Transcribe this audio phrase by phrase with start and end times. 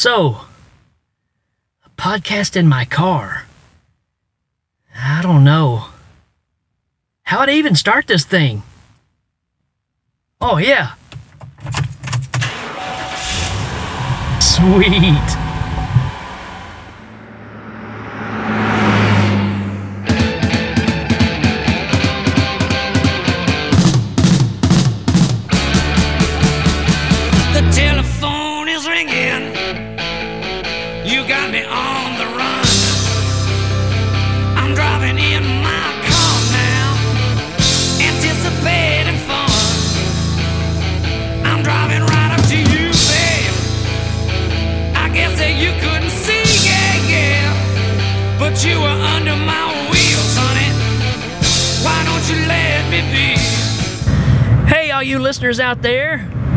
[0.00, 0.40] So,
[1.84, 3.44] a podcast in my car.
[4.96, 5.88] I don't know.
[7.24, 8.62] How'd I even start this thing?
[10.40, 10.94] Oh, yeah.
[14.40, 15.39] Sweet.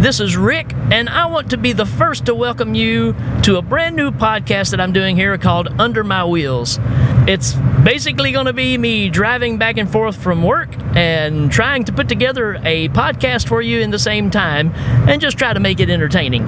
[0.03, 3.61] This is Rick, and I want to be the first to welcome you to a
[3.61, 6.77] brand new podcast that I'm doing here called Under My Wheels.
[7.25, 7.53] It's
[7.85, 12.09] basically going to be me driving back and forth from work and trying to put
[12.09, 14.73] together a podcast for you in the same time
[15.07, 16.43] and just try to make it entertaining.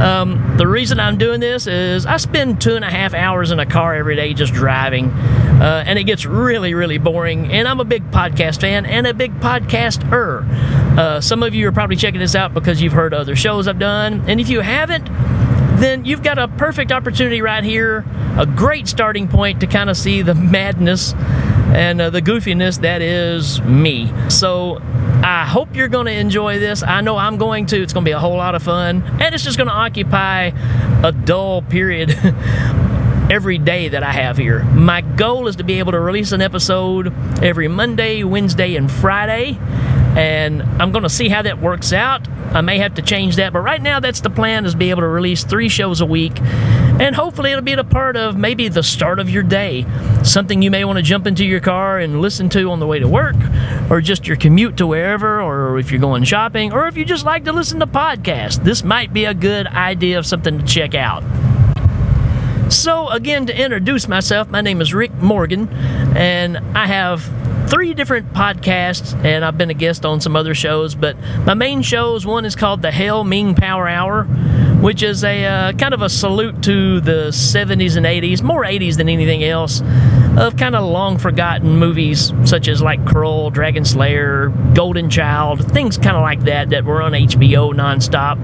[0.00, 3.60] Um, the reason I'm doing this is I spend two and a half hours in
[3.60, 5.10] a car every day just driving,
[5.60, 7.52] uh, and it gets really, really boring.
[7.52, 10.46] And I'm a big podcast fan and a big podcaster.
[10.98, 13.78] Uh, some of you are probably checking this out because you've heard other shows I've
[13.78, 15.06] done, and if you haven't,
[15.80, 18.04] then you've got a perfect opportunity right here,
[18.38, 21.14] a great starting point to kind of see the madness
[21.74, 24.10] and uh, the goofiness that is me.
[24.30, 24.80] So
[25.22, 26.82] I hope you're going to enjoy this.
[26.82, 27.82] I know I'm going to.
[27.82, 30.52] It's going to be a whole lot of fun, and it's just going to occupy
[31.02, 32.16] a dull period.
[33.30, 34.62] Every day that I have here.
[34.64, 39.58] My goal is to be able to release an episode every Monday, Wednesday, and Friday
[40.16, 42.26] and I'm going to see how that works out.
[42.54, 45.02] I may have to change that, but right now that's the plan is be able
[45.02, 46.40] to release 3 shows a week
[46.98, 49.84] and hopefully it'll be a part of maybe the start of your day.
[50.24, 52.98] Something you may want to jump into your car and listen to on the way
[52.98, 53.36] to work
[53.90, 57.26] or just your commute to wherever or if you're going shopping or if you just
[57.26, 58.62] like to listen to podcasts.
[58.62, 61.22] This might be a good idea of something to check out.
[62.68, 65.68] So, again, to introduce myself, my name is Rick Morgan,
[66.16, 67.22] and I have
[67.68, 70.96] three different podcasts, and I've been a guest on some other shows.
[70.96, 74.24] But my main shows one is called the Hail Ming Power Hour,
[74.80, 78.96] which is a uh, kind of a salute to the 70s and 80s, more 80s
[78.96, 79.80] than anything else,
[80.36, 86.16] of kind of long forgotten movies such as like Krull, Dragonslayer, Golden Child, things kind
[86.16, 88.36] of like that that were on HBO nonstop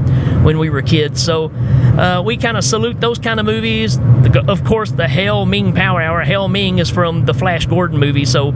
[0.42, 1.22] when we were kids.
[1.22, 1.50] So
[1.98, 3.98] uh, we kind of salute those kind of movies.
[4.48, 6.22] Of course, the Hail Ming Power Hour.
[6.22, 8.54] Hail Ming is from the Flash Gordon movie, so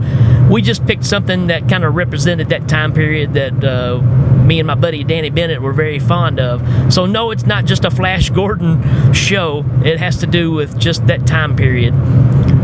[0.49, 4.01] we just picked something that kind of represented that time period that uh,
[4.47, 6.63] me and my buddy Danny Bennett were very fond of.
[6.91, 9.63] So no, it's not just a Flash Gordon show.
[9.83, 11.93] It has to do with just that time period.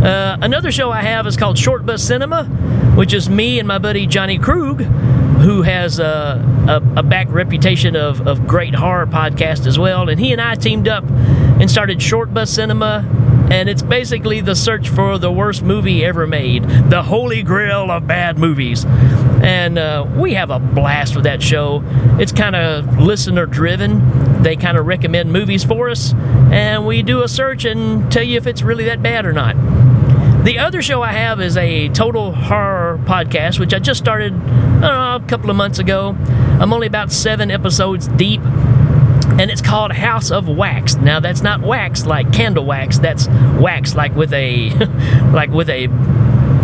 [0.03, 2.43] Uh, another show I have is called Short Bus Cinema,
[2.95, 7.95] which is me and my buddy Johnny Krug, who has a, a, a back reputation
[7.95, 10.09] of, of great horror podcast as well.
[10.09, 13.07] And he and I teamed up and started Short Bus Cinema.
[13.49, 18.05] And it's basically the search for the worst movie ever made, the holy grail of
[18.05, 18.85] bad movies.
[18.85, 21.81] And uh, we have a blast with that show.
[22.19, 24.41] It's kind of listener driven.
[24.41, 26.13] They kind of recommend movies for us,
[26.51, 29.55] and we do a search and tell you if it's really that bad or not.
[30.43, 35.15] The other show I have is a total horror podcast, which I just started know,
[35.15, 36.17] a couple of months ago.
[36.59, 40.95] I'm only about seven episodes deep, and it's called House of Whacks.
[40.95, 42.99] Now that's not wax like candle wax.
[42.99, 44.69] That's wax like with a
[45.33, 45.87] like with a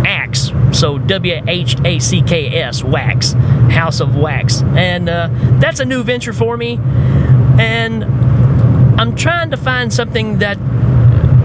[0.05, 0.51] axe.
[0.73, 3.31] So W H A C K S wax,
[3.71, 5.29] House of Whacks, and uh,
[5.59, 6.77] that's a new venture for me.
[7.57, 8.03] And
[8.99, 10.57] I'm trying to find something that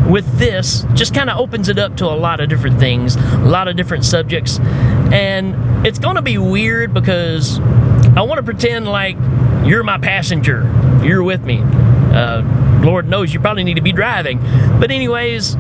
[0.09, 3.39] with this just kind of opens it up to a lot of different things, a
[3.39, 4.59] lot of different subjects.
[5.13, 9.17] And it's going to be weird because I want to pretend like
[9.65, 10.63] you're my passenger,
[11.03, 11.61] you're with me.
[11.63, 12.43] Uh,
[12.85, 14.39] Lord knows you probably need to be driving.
[14.79, 15.57] But, anyways,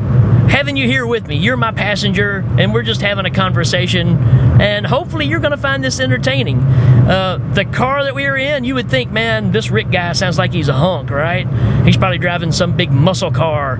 [0.48, 4.18] having you here with me, you're my passenger, and we're just having a conversation.
[4.60, 6.60] And hopefully, you're going to find this entertaining.
[6.60, 10.38] Uh, the car that we are in, you would think, man, this Rick guy sounds
[10.38, 11.46] like he's a hunk, right?
[11.84, 13.78] He's probably driving some big muscle car.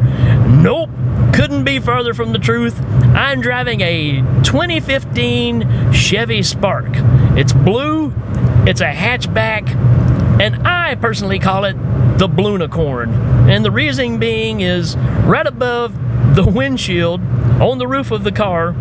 [0.49, 0.91] Nope,
[1.33, 2.81] couldn't be further from the truth.
[3.15, 6.87] I'm driving a 2015 Chevy Spark.
[7.37, 8.13] It's blue,
[8.67, 9.69] it's a hatchback,
[10.41, 11.75] and I personally call it
[12.19, 13.49] the Blunicorn.
[13.49, 15.95] And the reason being is right above
[16.35, 17.21] the windshield
[17.61, 18.73] on the roof of the car,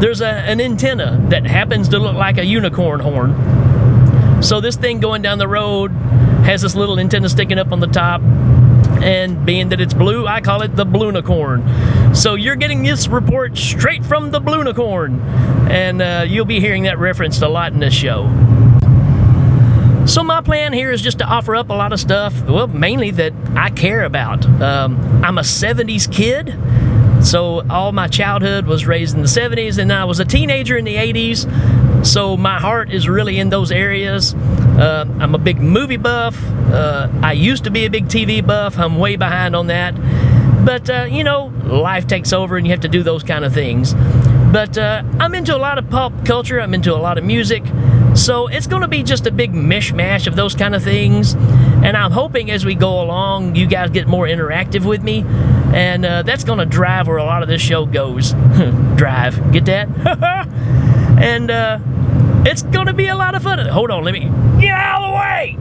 [0.00, 4.42] there's a, an antenna that happens to look like a unicorn horn.
[4.42, 5.92] So this thing going down the road
[6.44, 8.20] has this little antenna sticking up on the top.
[9.02, 12.16] and being that it's blue, I call it the Bluenicorn.
[12.16, 15.20] So you're getting this report straight from the Bluenicorn,
[15.68, 18.26] and uh, you'll be hearing that referenced a lot in this show.
[20.12, 23.12] So my plan here is just to offer up a lot of stuff, well, mainly
[23.12, 24.44] that I care about.
[24.60, 26.54] Um, I'm a 70s kid,
[27.24, 30.84] so all my childhood was raised in the 70s, and I was a teenager in
[30.84, 32.04] the 80s.
[32.04, 34.34] So my heart is really in those areas.
[34.34, 36.36] Uh, I'm a big movie buff.
[36.70, 38.78] Uh, I used to be a big TV buff.
[38.78, 39.94] I'm way behind on that.
[40.62, 43.54] But, uh, you know, life takes over and you have to do those kind of
[43.54, 43.94] things.
[44.52, 47.64] But uh, I'm into a lot of pop culture, I'm into a lot of music.
[48.14, 51.32] So it's going to be just a big mishmash of those kind of things.
[51.32, 55.24] And I'm hoping as we go along, you guys get more interactive with me.
[55.74, 58.32] And uh, that's going to drive where a lot of this show goes.
[58.96, 59.52] drive.
[59.52, 59.88] Get that?
[61.18, 61.78] and uh,
[62.44, 63.58] it's going to be a lot of fun.
[63.66, 65.56] Hold on, let me get out of the way.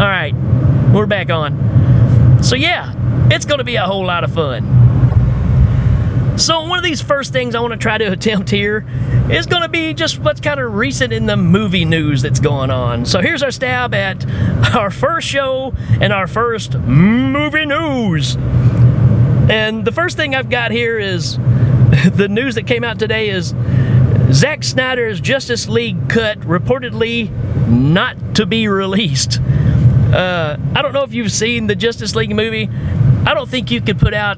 [0.00, 0.34] All right,
[0.94, 2.42] we're back on.
[2.42, 2.94] So, yeah,
[3.30, 4.85] it's going to be a whole lot of fun.
[6.36, 8.86] So, one of these first things I want to try to attempt here
[9.30, 12.70] is going to be just what's kind of recent in the movie news that's going
[12.70, 13.06] on.
[13.06, 14.28] So, here's our stab at
[14.74, 18.36] our first show and our first movie news.
[19.48, 21.36] And the first thing I've got here is
[22.12, 23.54] the news that came out today is
[24.30, 27.30] Zack Snyder's Justice League cut reportedly
[27.66, 29.40] not to be released.
[29.40, 32.68] Uh, I don't know if you've seen the Justice League movie.
[33.26, 34.36] I don't think you could put out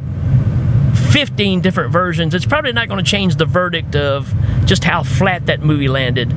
[1.13, 2.35] 15 different versions.
[2.35, 4.33] It's probably not going to change the verdict of
[4.65, 6.33] just how flat that movie landed.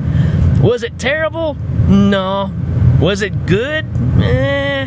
[0.62, 1.54] Was it terrible?
[1.88, 2.52] No.
[3.00, 3.84] Was it good?
[4.22, 4.86] Eh.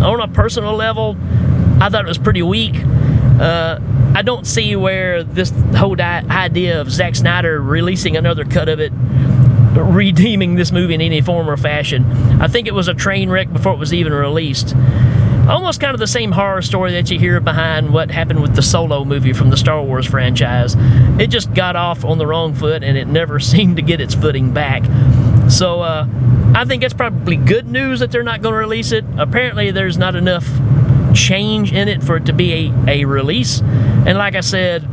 [0.00, 1.16] On a personal level,
[1.80, 2.76] I thought it was pretty weak.
[3.40, 3.80] Uh,
[4.14, 8.80] I don't see where this whole di- idea of Zack Snyder releasing another cut of
[8.80, 8.92] it
[9.74, 12.04] redeeming this movie in any form or fashion.
[12.40, 14.74] I think it was a train wreck before it was even released.
[15.48, 18.62] Almost kind of the same horror story that you hear behind what happened with the
[18.62, 20.76] Solo movie from the Star Wars franchise.
[21.18, 24.14] It just got off on the wrong foot and it never seemed to get its
[24.14, 24.84] footing back.
[25.50, 26.06] So uh,
[26.54, 29.06] I think it's probably good news that they're not going to release it.
[29.16, 30.46] Apparently, there's not enough
[31.14, 32.52] change in it for it to be
[32.86, 33.60] a, a release.
[33.60, 34.84] And like I said,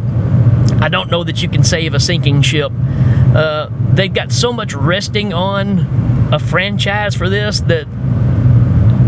[0.82, 2.72] I don't know that you can save a sinking ship.
[3.36, 7.88] Uh, they've got so much resting on a franchise for this that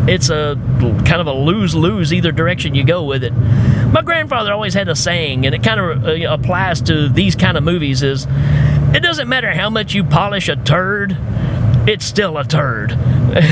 [0.07, 0.55] it's a
[1.05, 3.31] kind of a lose lose either direction you go with it.
[3.31, 7.57] My grandfather always had a saying, and it kind of uh, applies to these kind
[7.57, 8.27] of movies: is
[8.93, 11.17] it doesn't matter how much you polish a turd,
[11.87, 12.97] it's still a turd.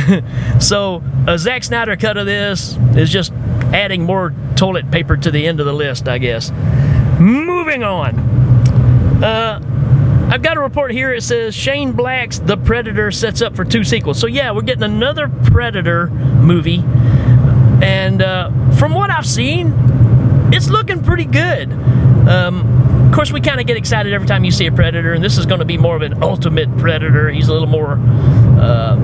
[0.59, 3.31] so a Zack Snyder cut of this is just
[3.73, 6.51] adding more toilet paper to the end of the list, I guess.
[7.19, 8.19] Moving on.
[9.23, 9.59] Uh,
[10.29, 11.13] I've got a report here.
[11.13, 14.19] It says Shane Black's The Predator sets up for two sequels.
[14.19, 16.83] So yeah, we're getting another Predator movie,
[17.81, 19.71] and uh, from what I've seen,
[20.51, 21.71] it's looking pretty good.
[22.27, 25.23] Um, of course, we kind of get excited every time you see a Predator, and
[25.23, 27.29] this is going to be more of an ultimate Predator.
[27.29, 28.97] He's a little more uh,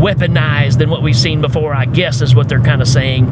[0.00, 1.74] weaponized than what we've seen before.
[1.74, 3.26] I guess is what they're kind of saying,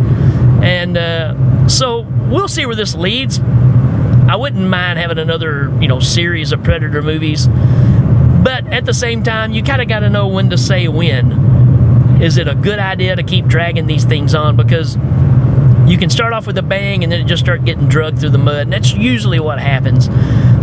[0.63, 2.01] and uh, so
[2.31, 3.41] we'll see where this leads.
[4.29, 7.47] I wouldn't mind having another, you know, series of Predator movies.
[7.49, 12.21] But at the same time, you kind of got to know when to say when.
[12.21, 14.55] Is it a good idea to keep dragging these things on?
[14.55, 14.97] Because
[15.87, 18.39] you can start off with a bang and then just start getting drugged through the
[18.39, 18.63] mud.
[18.63, 20.11] And that's usually what happens.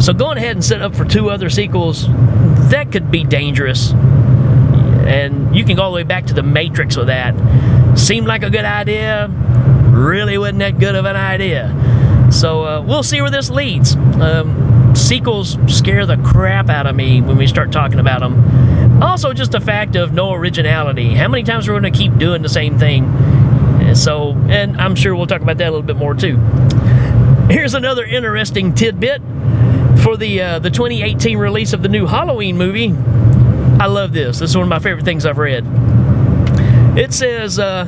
[0.06, 2.08] So going ahead and set up for two other sequels,
[2.70, 3.94] that could be dangerous.
[3.94, 7.34] And you can go all the way back to the Matrix with that.
[7.98, 9.28] Seemed like a good idea,
[9.90, 11.95] really wasn't that good of an idea.
[12.36, 13.96] So uh, we'll see where this leads.
[13.96, 19.02] Um, sequels scare the crap out of me when we start talking about them.
[19.02, 21.14] Also, just the fact of no originality.
[21.14, 23.06] How many times are we going to keep doing the same thing?
[23.06, 26.36] And so, and I'm sure we'll talk about that a little bit more too.
[27.50, 29.22] Here's another interesting tidbit
[30.04, 32.94] for the uh, the 2018 release of the new Halloween movie.
[33.80, 34.40] I love this.
[34.40, 35.66] This is one of my favorite things I've read.
[36.98, 37.60] It says.
[37.60, 37.88] Uh,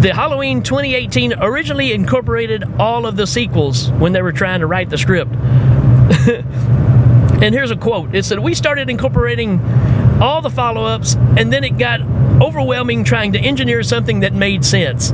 [0.00, 4.90] the Halloween 2018 originally incorporated all of the sequels when they were trying to write
[4.90, 5.32] the script.
[7.42, 9.60] and here's a quote it said, We started incorporating
[10.20, 12.00] all the follow ups, and then it got
[12.40, 15.10] overwhelming trying to engineer something that made sense.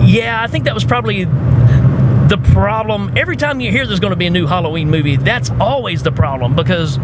[0.00, 3.12] Yeah, I think that was probably the problem.
[3.16, 6.12] Every time you hear there's going to be a new Halloween movie, that's always the
[6.12, 6.96] problem because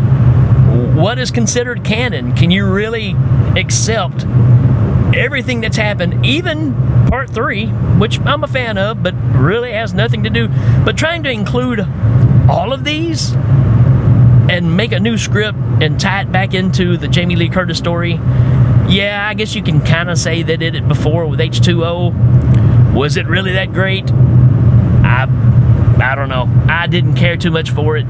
[0.94, 2.34] what is considered canon?
[2.34, 3.14] Can you really
[3.56, 4.24] accept
[5.14, 6.74] everything that's happened, even
[7.08, 7.66] part three,
[7.98, 10.48] which I'm a fan of, but really has nothing to do.
[10.84, 11.80] But trying to include
[12.48, 13.32] all of these
[14.50, 18.12] and make a new script and tie it back into the Jamie Lee Curtis story,
[18.88, 22.94] yeah, I guess you can kind of say they did it before with H2O.
[22.94, 24.10] Was it really that great?
[24.10, 25.26] I
[26.00, 26.48] I don't know.
[26.68, 28.06] I didn't care too much for it.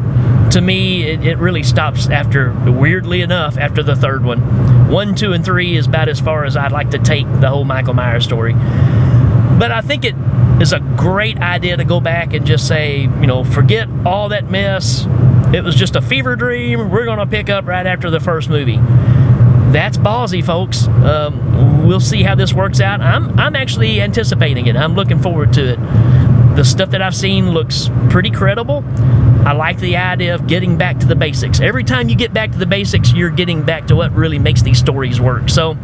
[0.52, 4.40] To me, it, it really stops after, weirdly enough, after the third one.
[4.88, 7.64] One, two, and three is about as far as I'd like to take the whole
[7.64, 8.54] Michael Myers story.
[8.54, 10.14] But I think it
[10.62, 14.50] is a great idea to go back and just say, you know, forget all that
[14.50, 15.04] mess.
[15.52, 16.90] It was just a fever dream.
[16.90, 18.78] We're going to pick up right after the first movie.
[19.72, 20.86] That's ballsy, folks.
[20.86, 23.02] Um, we'll see how this works out.
[23.02, 24.76] I'm, I'm actually anticipating it.
[24.76, 25.76] I'm looking forward to it.
[26.56, 28.82] The stuff that I've seen looks pretty credible.
[29.44, 31.60] I like the idea of getting back to the basics.
[31.60, 34.62] Every time you get back to the basics, you're getting back to what really makes
[34.62, 35.48] these stories work.
[35.48, 35.74] So,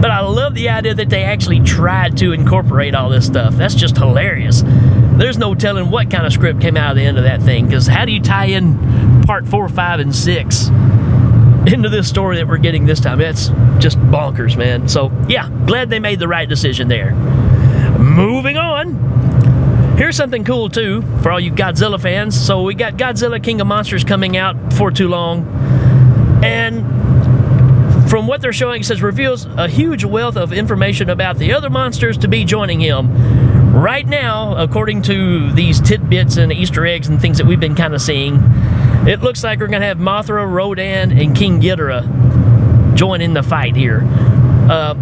[0.00, 3.54] but I love the idea that they actually tried to incorporate all this stuff.
[3.54, 4.62] That's just hilarious.
[4.64, 7.66] There's no telling what kind of script came out of the end of that thing,
[7.66, 10.68] because how do you tie in part four, five, and six
[11.66, 13.20] into this story that we're getting this time?
[13.20, 13.48] It's
[13.78, 14.88] just bonkers, man.
[14.88, 17.14] So, yeah, glad they made the right decision there.
[17.98, 18.96] Moving on.
[19.98, 22.40] Here's something cool too for all you Godzilla fans.
[22.40, 25.44] So we got Godzilla King of Monsters coming out for too long,
[26.44, 26.86] and
[28.08, 31.68] from what they're showing, it says reveals a huge wealth of information about the other
[31.68, 33.74] monsters to be joining him.
[33.74, 37.92] Right now, according to these tidbits and Easter eggs and things that we've been kind
[37.92, 38.36] of seeing,
[39.04, 43.74] it looks like we're gonna have Mothra, Rodan, and King Ghidorah join in the fight
[43.74, 44.04] here.
[44.70, 44.94] Uh,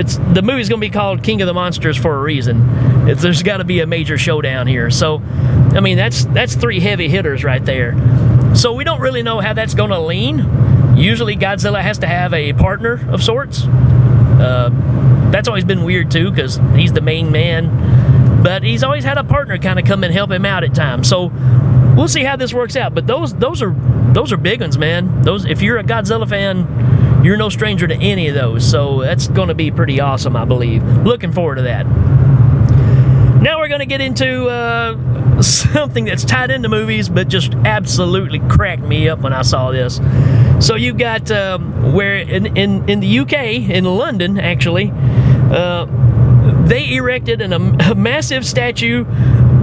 [0.00, 3.08] it's the movie's gonna be called King of the Monsters for a reason.
[3.08, 4.90] It's, there's got to be a major showdown here.
[4.90, 5.22] So,
[5.74, 7.94] I mean, that's that's three heavy hitters right there.
[8.54, 10.96] So we don't really know how that's gonna lean.
[10.96, 13.64] Usually, Godzilla has to have a partner of sorts.
[13.64, 14.70] Uh,
[15.30, 18.42] that's always been weird too, because he's the main man.
[18.42, 21.08] But he's always had a partner kind of come and help him out at times.
[21.08, 21.30] So
[21.94, 22.94] we'll see how this works out.
[22.94, 23.74] But those those are
[24.12, 25.22] those are big ones, man.
[25.22, 26.66] Those if you're a Godzilla fan,
[27.22, 28.68] you're no stranger to any of those.
[28.68, 30.82] So that's going to be pretty awesome, I believe.
[30.82, 31.86] Looking forward to that.
[33.40, 38.38] Now we're going to get into uh, something that's tied into movies, but just absolutely
[38.50, 40.00] cracked me up when I saw this.
[40.60, 45.86] So you got um, where in, in in the UK, in London, actually, uh,
[46.66, 49.06] they erected an, a massive statue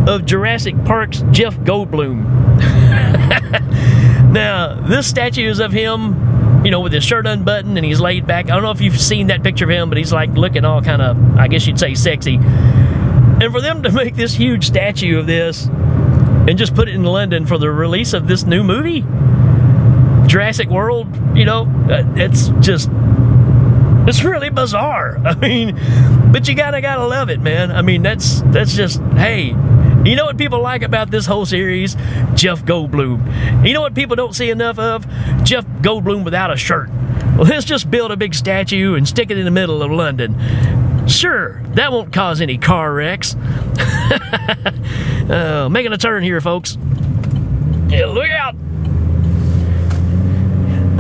[0.08, 2.24] of Jurassic Park's Jeff Goldblum.
[4.32, 6.27] now, this statue is of him,
[6.68, 8.48] you know, with his shirt unbuttoned and he's laid back.
[8.48, 10.82] I don't know if you've seen that picture of him, but he's like looking all
[10.82, 12.36] kind of, I guess you'd say, sexy.
[12.36, 17.04] And for them to make this huge statue of this and just put it in
[17.04, 19.06] London for the release of this new movie,
[20.28, 21.08] Jurassic World,
[21.38, 22.90] you know, uh, it's just
[24.06, 25.22] it's really bizarre.
[25.26, 25.80] I mean,
[26.34, 27.72] but you gotta gotta love it, man.
[27.72, 29.54] I mean, that's that's just hey.
[30.08, 31.96] You know what people like about this whole series?
[32.34, 33.68] Jeff Goldblum.
[33.68, 35.06] You know what people don't see enough of?
[35.44, 36.90] Jeff Goldblum without a shirt.
[37.36, 40.34] Well, let's just build a big statue and stick it in the middle of London.
[41.10, 43.36] Sure, that won't cause any car wrecks.
[45.30, 46.78] uh, making a turn here, folks.
[47.90, 48.56] Yeah, look out!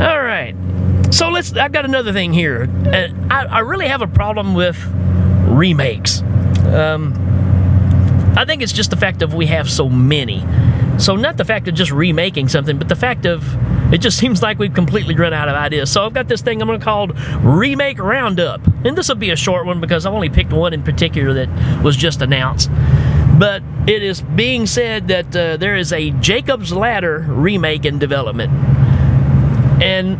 [0.01, 0.53] All right.
[1.11, 1.53] So let's.
[1.55, 2.69] I've got another thing here.
[2.85, 4.77] Uh, I, I really have a problem with
[5.47, 6.21] remakes.
[6.65, 7.26] Um,
[8.37, 10.45] I think it's just the fact of we have so many.
[10.99, 13.43] So not the fact of just remaking something, but the fact of
[13.91, 15.91] it just seems like we've completely run out of ideas.
[15.91, 19.31] So I've got this thing I'm going to call Remake Roundup, and this will be
[19.31, 22.69] a short one because I've only picked one in particular that was just announced.
[23.39, 28.51] But it is being said that uh, there is a Jacob's Ladder remake in development,
[29.81, 30.17] and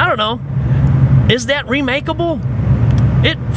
[0.00, 0.40] I don't know.
[1.32, 2.40] Is that remakeable?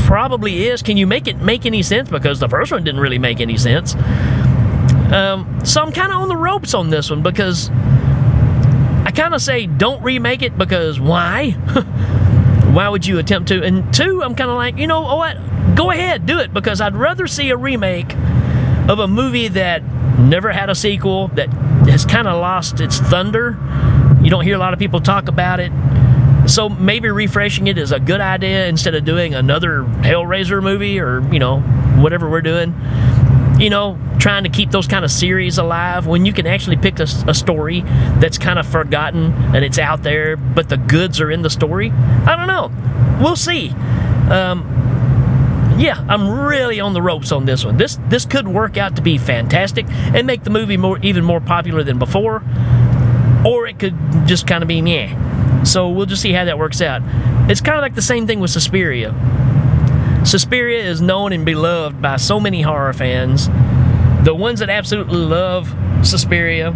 [0.05, 0.81] Probably is.
[0.81, 2.09] Can you make it make any sense?
[2.09, 3.95] Because the first one didn't really make any sense.
[5.11, 7.69] Um, so I'm kind of on the ropes on this one because
[9.05, 11.51] I kind of say don't remake it because why?
[12.73, 13.63] why would you attempt to?
[13.63, 15.37] And two, I'm kind of like, you know what?
[15.75, 18.13] Go ahead, do it because I'd rather see a remake
[18.89, 19.83] of a movie that
[20.19, 21.49] never had a sequel, that
[21.87, 23.57] has kind of lost its thunder.
[24.21, 25.71] You don't hear a lot of people talk about it.
[26.47, 31.21] So maybe refreshing it is a good idea instead of doing another Hellraiser movie or,
[31.31, 31.61] you know,
[32.01, 32.75] whatever we're doing.
[33.59, 36.99] You know, trying to keep those kind of series alive when you can actually pick
[36.99, 37.81] a, a story
[38.19, 41.91] that's kind of forgotten and it's out there, but the goods are in the story.
[41.91, 42.71] I don't know.
[43.21, 43.69] We'll see.
[44.29, 44.69] Um,
[45.77, 47.77] yeah, I'm really on the ropes on this one.
[47.77, 51.41] This this could work out to be fantastic and make the movie more even more
[51.41, 52.43] popular than before,
[53.45, 53.95] or it could
[54.25, 55.15] just kind of be meh.
[55.63, 57.01] So we'll just see how that works out.
[57.49, 59.13] It's kind of like the same thing with Suspiria.
[60.25, 63.47] Suspiria is known and beloved by so many horror fans.
[64.23, 66.71] The ones that absolutely love Suspiria,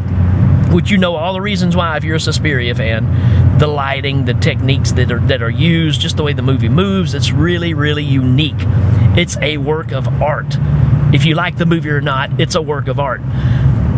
[0.72, 4.34] which you know all the reasons why if you're a Suspiria fan, the lighting, the
[4.34, 7.14] techniques that are that are used, just the way the movie moves.
[7.14, 8.56] It's really, really unique.
[9.18, 10.58] It's a work of art.
[11.14, 13.22] If you like the movie or not, it's a work of art.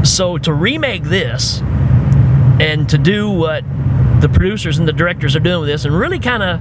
[0.04, 1.60] So to remake this
[2.60, 3.64] and to do what
[4.20, 6.60] the producers and the directors are doing with this and really kind of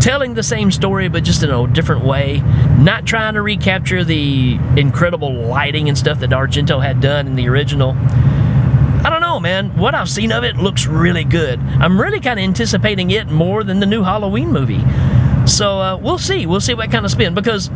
[0.00, 2.42] telling the same story but just in a different way.
[2.78, 7.48] Not trying to recapture the incredible lighting and stuff that argento had done in the
[7.48, 7.90] original.
[7.92, 9.76] I don't know man.
[9.76, 11.58] What i've seen of it looks really good.
[11.58, 14.82] I'm really kind of anticipating it more than the new halloween movie.
[15.46, 16.46] So uh, we'll see.
[16.46, 17.68] We'll see what kind of spin because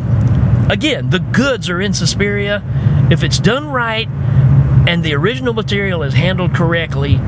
[0.70, 2.62] again the goods are in suspiria.
[3.10, 4.08] If it's done right
[4.86, 7.18] and the original material is handled correctly,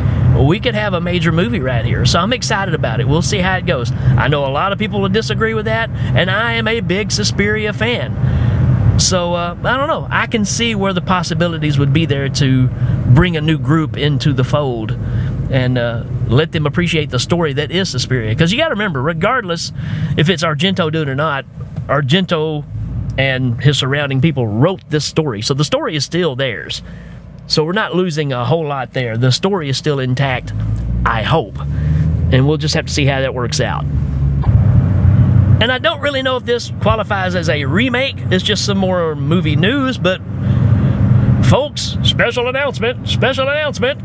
[0.44, 2.04] we could have a major movie right here.
[2.06, 3.08] So I'm excited about it.
[3.08, 3.92] We'll see how it goes.
[3.92, 7.12] I know a lot of people will disagree with that, and I am a big
[7.12, 8.98] Suspiria fan.
[8.98, 10.08] So uh, I don't know.
[10.10, 12.68] I can see where the possibilities would be there to
[13.14, 14.92] bring a new group into the fold
[15.50, 18.30] and uh, let them appreciate the story that is Suspiria.
[18.30, 19.72] Because you got to remember, regardless
[20.16, 21.44] if it's Argento doing it or not,
[21.86, 22.64] Argento
[23.18, 25.42] and his surrounding people wrote this story.
[25.42, 26.82] So the story is still theirs.
[27.46, 29.16] So we're not losing a whole lot there.
[29.16, 30.52] The story is still intact,
[31.04, 31.58] I hope.
[32.32, 33.84] And we'll just have to see how that works out.
[35.58, 38.16] And I don't really know if this qualifies as a remake.
[38.30, 40.20] It's just some more movie news, but
[41.48, 44.02] folks, special announcement, special announcement.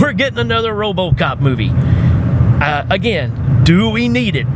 [0.00, 1.70] We're getting another Robocop movie.
[1.72, 4.46] Uh, again, do we need it?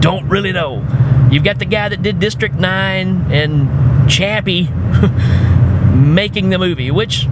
[0.00, 0.86] Don't really know.
[1.30, 4.68] You've got the guy that did District 9 and Chappie.
[5.90, 7.24] making the movie, which,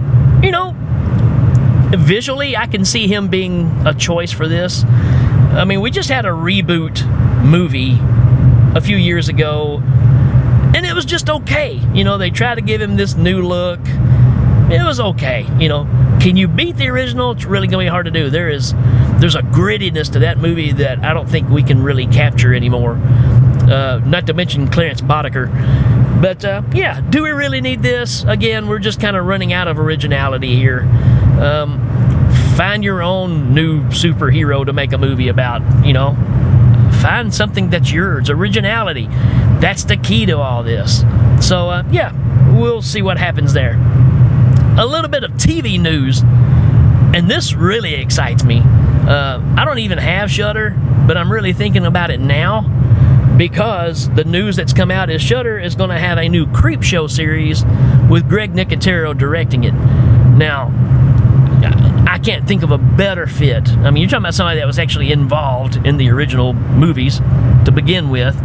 [0.43, 0.75] you know,
[1.97, 4.83] visually I can see him being a choice for this.
[4.83, 7.03] I mean, we just had a reboot
[7.43, 7.97] movie
[8.75, 9.81] a few years ago,
[10.75, 11.81] and it was just okay.
[11.93, 13.79] You know, they tried to give him this new look.
[14.71, 15.47] It was okay.
[15.57, 15.85] You know,
[16.21, 17.31] can you beat the original?
[17.31, 18.29] It's really gonna be hard to do.
[18.29, 18.73] There is,
[19.17, 22.93] there's a grittiness to that movie that I don't think we can really capture anymore.
[23.69, 25.49] Uh, not to mention Clarence Boddicker.
[26.21, 28.23] But uh, yeah, do we really need this?
[28.23, 30.81] Again, we're just kind of running out of originality here.
[31.39, 31.79] Um,
[32.57, 36.15] find your own new superhero to make a movie about, you know.
[37.01, 38.29] Find something that's yours.
[38.29, 39.07] Originality.
[39.59, 41.05] That's the key to all this.
[41.39, 42.11] So, uh, yeah,
[42.59, 43.75] we'll see what happens there.
[44.77, 48.61] A little bit of TV news, and this really excites me.
[48.65, 50.71] Uh, I don't even have Shudder,
[51.07, 52.78] but I'm really thinking about it now
[53.39, 57.09] because the news that's come out is Shudder is going to have a new Creepshow
[57.09, 57.63] series
[58.09, 59.71] with Greg Nicotero directing it.
[59.71, 60.67] Now,
[62.05, 63.69] I can't think of a better fit.
[63.69, 67.19] I mean, you're talking about somebody that was actually involved in the original movies
[67.63, 68.35] to begin with.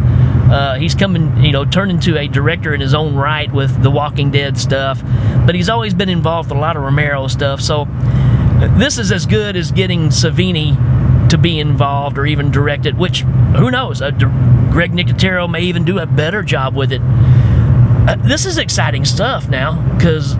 [0.49, 3.91] Uh, he's coming, you know, turned into a director in his own right with the
[3.91, 5.03] Walking Dead stuff,
[5.45, 7.59] but he's always been involved with a lot of Romero stuff.
[7.59, 7.85] So
[8.77, 10.94] this is as good as getting Savini
[11.29, 14.01] to be involved or even direct it, which who knows?
[14.01, 14.11] Uh,
[14.71, 17.01] Greg Nicotero may even do a better job with it.
[17.01, 20.35] Uh, this is exciting stuff now because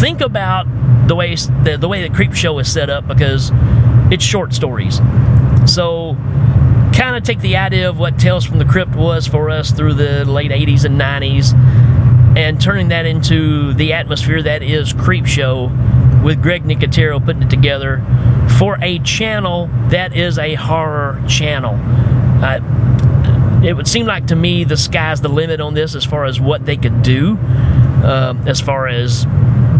[0.00, 0.66] think about
[1.08, 3.50] the way the, the way the Creepshow is set up because
[4.10, 5.00] it's short stories.
[5.66, 6.16] So
[6.92, 9.94] kind of take the idea of what Tales from the Crypt was for us through
[9.94, 11.54] the late 80s and 90s
[12.36, 17.96] and turning that into the atmosphere that is Creepshow with Greg Nicotero putting it together
[18.58, 21.78] for a channel that is a horror channel.
[22.42, 22.60] Uh,
[23.64, 26.40] it would seem like to me the sky's the limit on this as far as
[26.40, 27.38] what they could do,
[28.04, 29.24] uh, as far as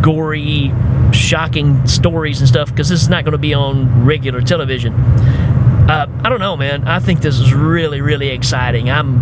[0.01, 0.73] gory,
[1.13, 4.95] shocking stories and stuff, because this is not going to be on regular television.
[4.95, 6.87] Uh, I don't know, man.
[6.87, 8.89] I think this is really, really exciting.
[8.91, 9.21] I'm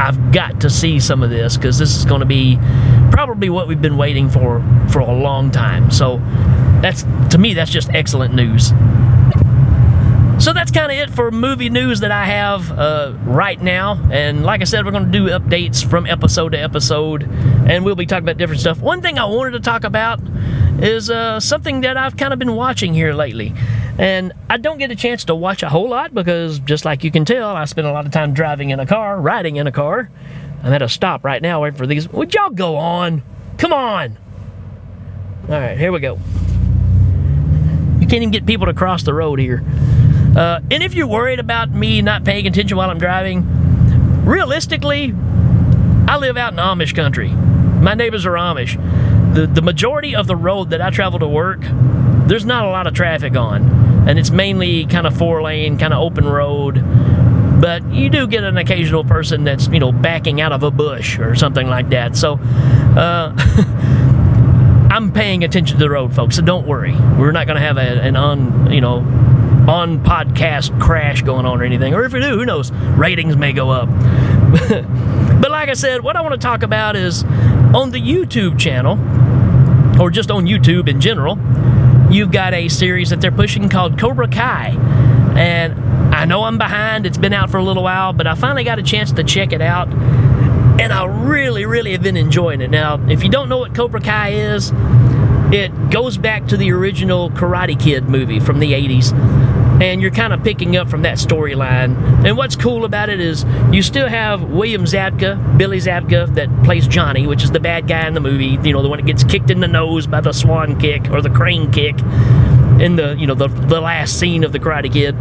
[0.00, 2.58] I've got to see some of this because this is going to be
[3.10, 5.90] probably what we've been waiting for for a long time.
[5.90, 6.18] So
[6.86, 8.68] that's to me that's just excellent news.
[10.38, 13.98] So that's kind of it for movie news that I have uh, right now.
[14.12, 17.96] And like I said, we're going to do updates from episode to episode, and we'll
[17.96, 18.80] be talking about different stuff.
[18.80, 20.20] One thing I wanted to talk about
[20.78, 23.54] is uh, something that I've kind of been watching here lately.
[23.98, 27.10] And I don't get a chance to watch a whole lot because, just like you
[27.10, 29.72] can tell, I spend a lot of time driving in a car, riding in a
[29.72, 30.10] car.
[30.62, 32.08] I'm at a stop right now waiting for these.
[32.10, 33.22] Would y'all go on?
[33.56, 34.18] Come on.
[35.48, 36.18] All right, here we go.
[38.08, 39.64] Can't even get people to cross the road here.
[40.36, 45.14] Uh, and if you're worried about me not paying attention while I'm driving, realistically,
[46.06, 47.30] I live out in Amish country.
[47.30, 48.74] My neighbors are Amish.
[49.34, 51.60] The, the majority of the road that I travel to work,
[52.26, 54.08] there's not a lot of traffic on.
[54.08, 56.82] And it's mainly kind of four lane, kind of open road.
[57.60, 61.18] But you do get an occasional person that's, you know, backing out of a bush
[61.18, 62.14] or something like that.
[62.16, 63.32] So, uh,
[64.96, 66.36] I'm paying attention to the road, folks.
[66.36, 66.92] So don't worry.
[67.18, 69.00] We're not going to have a, an un, you know,
[69.68, 71.92] on podcast crash going on or anything.
[71.92, 72.72] Or if we do, who knows?
[72.72, 73.90] Ratings may go up.
[74.70, 77.24] but like I said, what I want to talk about is
[77.74, 78.94] on the YouTube channel,
[80.00, 81.36] or just on YouTube in general,
[82.10, 84.70] you've got a series that they're pushing called Cobra Kai.
[85.36, 85.74] And
[86.14, 88.78] I know I'm behind, it's been out for a little while, but I finally got
[88.78, 89.88] a chance to check it out.
[90.78, 92.70] And I really, really have been enjoying it.
[92.70, 94.72] Now, if you don't know what Cobra Kai is,
[95.52, 99.12] it goes back to the original Karate Kid movie from the 80s
[99.80, 101.96] and you're kind of picking up from that storyline.
[102.24, 106.86] And what's cool about it is you still have William Zabka, Billy Zabka, that plays
[106.88, 108.58] Johnny, which is the bad guy in the movie.
[108.62, 111.20] You know, the one that gets kicked in the nose by the swan kick or
[111.20, 111.98] the crane kick
[112.80, 115.14] in the you know the, the last scene of the Karate Kid.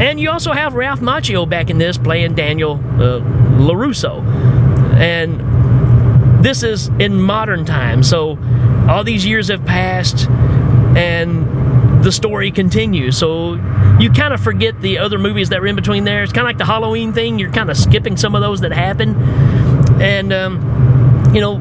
[0.00, 3.20] And you also have Ralph Macchio back in this playing Daniel uh,
[3.58, 4.24] Larusso,
[5.00, 8.08] and this is in modern times.
[8.08, 8.38] So
[8.88, 10.28] all these years have passed,
[10.96, 13.18] and the story continues.
[13.18, 13.54] So
[13.98, 16.22] you kind of forget the other movies that were in between there.
[16.22, 17.38] It's kind of like the Halloween thing.
[17.38, 19.14] You're kind of skipping some of those that happen.
[20.00, 21.60] And, um, you know,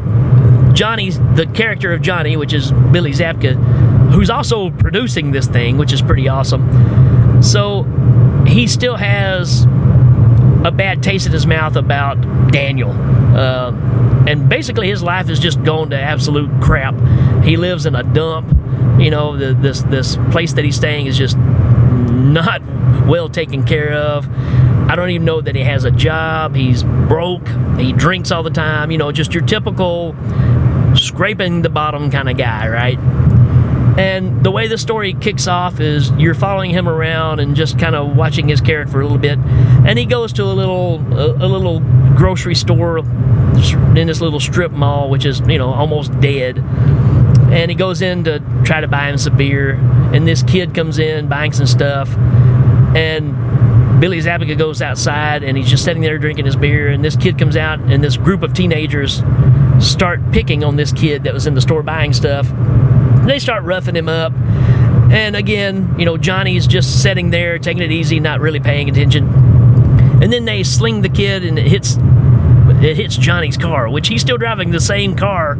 [0.73, 3.55] Johnny's, the character of Johnny, which is Billy Zabka,
[4.11, 7.43] who's also producing this thing, which is pretty awesome.
[7.43, 7.83] So
[8.47, 9.65] he still has
[10.65, 12.15] a bad taste in his mouth about
[12.51, 12.91] Daniel.
[12.91, 13.71] Uh,
[14.27, 16.95] and basically, his life is just going to absolute crap.
[17.43, 18.55] He lives in a dump.
[18.99, 22.61] You know, the, this this place that he's staying is just not
[23.07, 24.27] well taken care of.
[24.89, 26.55] I don't even know that he has a job.
[26.55, 27.47] He's broke.
[27.77, 28.91] He drinks all the time.
[28.91, 30.15] You know, just your typical
[30.95, 32.99] scraping the bottom kind of guy, right?
[33.97, 37.95] And the way the story kicks off is you're following him around and just kind
[37.95, 39.39] of watching his character for a little bit.
[39.39, 41.79] And he goes to a little a, a, little
[42.15, 46.59] grocery store in this little strip mall, which is you know almost dead.
[47.51, 49.71] And he goes in to try to buy him some beer.
[50.13, 52.15] And this kid comes in buying some stuff.
[52.95, 56.89] And Billy Zabka goes outside and he's just sitting there drinking his beer.
[56.89, 59.23] And this kid comes out, and this group of teenagers
[59.79, 62.49] start picking on this kid that was in the store buying stuff
[63.25, 64.33] they start roughing him up.
[65.11, 69.27] And again, you know, Johnny's just sitting there, taking it easy, not really paying attention.
[70.21, 71.97] And then they sling the kid and it hits
[72.81, 75.55] it hits Johnny's car, which he's still driving the same car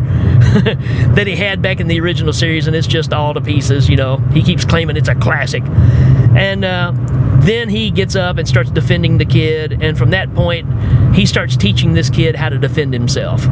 [1.15, 3.89] that he had back in the original series, and it's just all to pieces.
[3.89, 6.93] You know, he keeps claiming it's a classic, and uh,
[7.41, 10.67] then he gets up and starts defending the kid, and from that point,
[11.13, 13.45] he starts teaching this kid how to defend himself.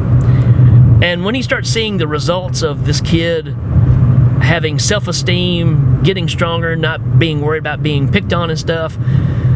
[1.02, 3.54] And when he starts seeing the results of this kid
[4.40, 8.96] having self esteem, getting stronger, not being worried about being picked on and stuff,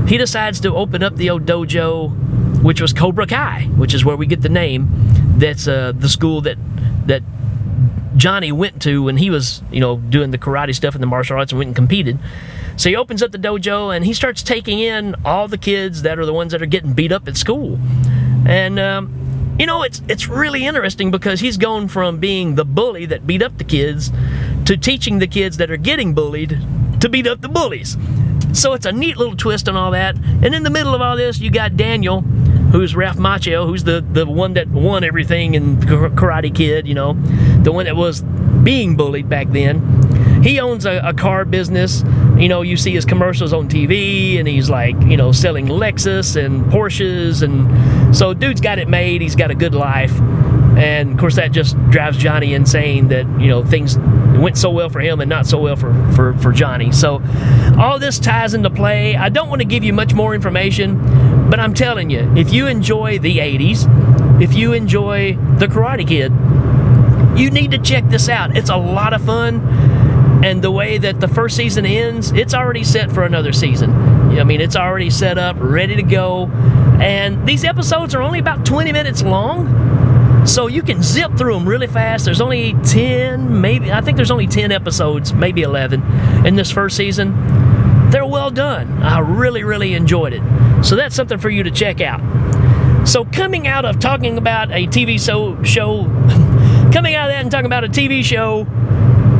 [0.07, 4.17] he decides to open up the old dojo, which was Cobra Kai, which is where
[4.17, 4.89] we get the name.
[5.39, 6.59] That's uh, the school that
[7.07, 7.23] that
[8.17, 11.37] Johnny went to when he was, you know, doing the karate stuff and the martial
[11.37, 12.19] arts and went and competed.
[12.77, 16.19] So he opens up the dojo and he starts taking in all the kids that
[16.19, 17.79] are the ones that are getting beat up at school.
[18.47, 23.07] And um, you know, it's it's really interesting because he's gone from being the bully
[23.07, 24.11] that beat up the kids
[24.67, 26.59] to teaching the kids that are getting bullied
[27.01, 27.97] to beat up the bullies.
[28.53, 30.17] So it's a neat little twist on all that.
[30.17, 34.05] And in the middle of all this, you got Daniel, who's Ralph Macchio, who's the,
[34.13, 37.15] the one that won everything in Karate Kid, you know,
[37.63, 38.23] the one that was
[38.63, 40.43] being bullied back then.
[40.43, 42.03] He owns a, a car business.
[42.37, 46.43] You know, you see his commercials on TV, and he's like, you know, selling Lexus
[46.43, 47.43] and Porsches.
[47.43, 49.23] And so, dude's got it made.
[49.23, 50.13] He's got a good life.
[50.77, 54.89] And of course, that just drives Johnny insane that, you know, things went so well
[54.89, 56.93] for him and not so well for, for, for Johnny.
[56.93, 57.23] So
[57.79, 59.15] all this ties into play.
[59.15, 62.67] I don't want to give you much more information, but I'm telling you, if you
[62.67, 66.33] enjoy the 80s, if you enjoy The Karate Kid,
[67.39, 68.57] you need to check this out.
[68.57, 69.61] It's a lot of fun.
[70.45, 73.93] And the way that the first season ends, it's already set for another season.
[74.39, 76.47] I mean, it's already set up, ready to go.
[77.01, 79.92] And these episodes are only about 20 minutes long
[80.45, 82.25] so you can zip through them really fast.
[82.25, 86.03] There's only 10, maybe, I think there's only 10 episodes, maybe 11
[86.47, 88.11] in this first season.
[88.11, 89.03] They're well done.
[89.03, 90.43] I really, really enjoyed it.
[90.85, 92.21] So that's something for you to check out.
[93.07, 96.05] So coming out of talking about a TV show, show
[96.93, 98.65] coming out of that and talking about a TV show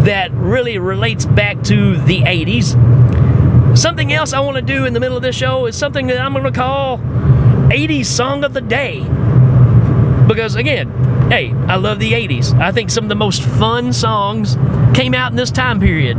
[0.05, 3.77] that really relates back to the 80s.
[3.77, 6.19] Something else I want to do in the middle of this show is something that
[6.19, 9.07] I'm going to call 80s Song of the Day.
[10.27, 10.91] Because again,
[11.31, 12.59] hey, I love the 80s.
[12.61, 14.57] I think some of the most fun songs
[14.95, 16.19] came out in this time period.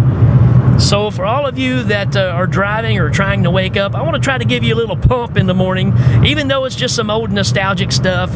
[0.79, 4.01] So, for all of you that uh, are driving or trying to wake up, I
[4.01, 5.93] want to try to give you a little pump in the morning,
[6.25, 8.31] even though it's just some old nostalgic stuff.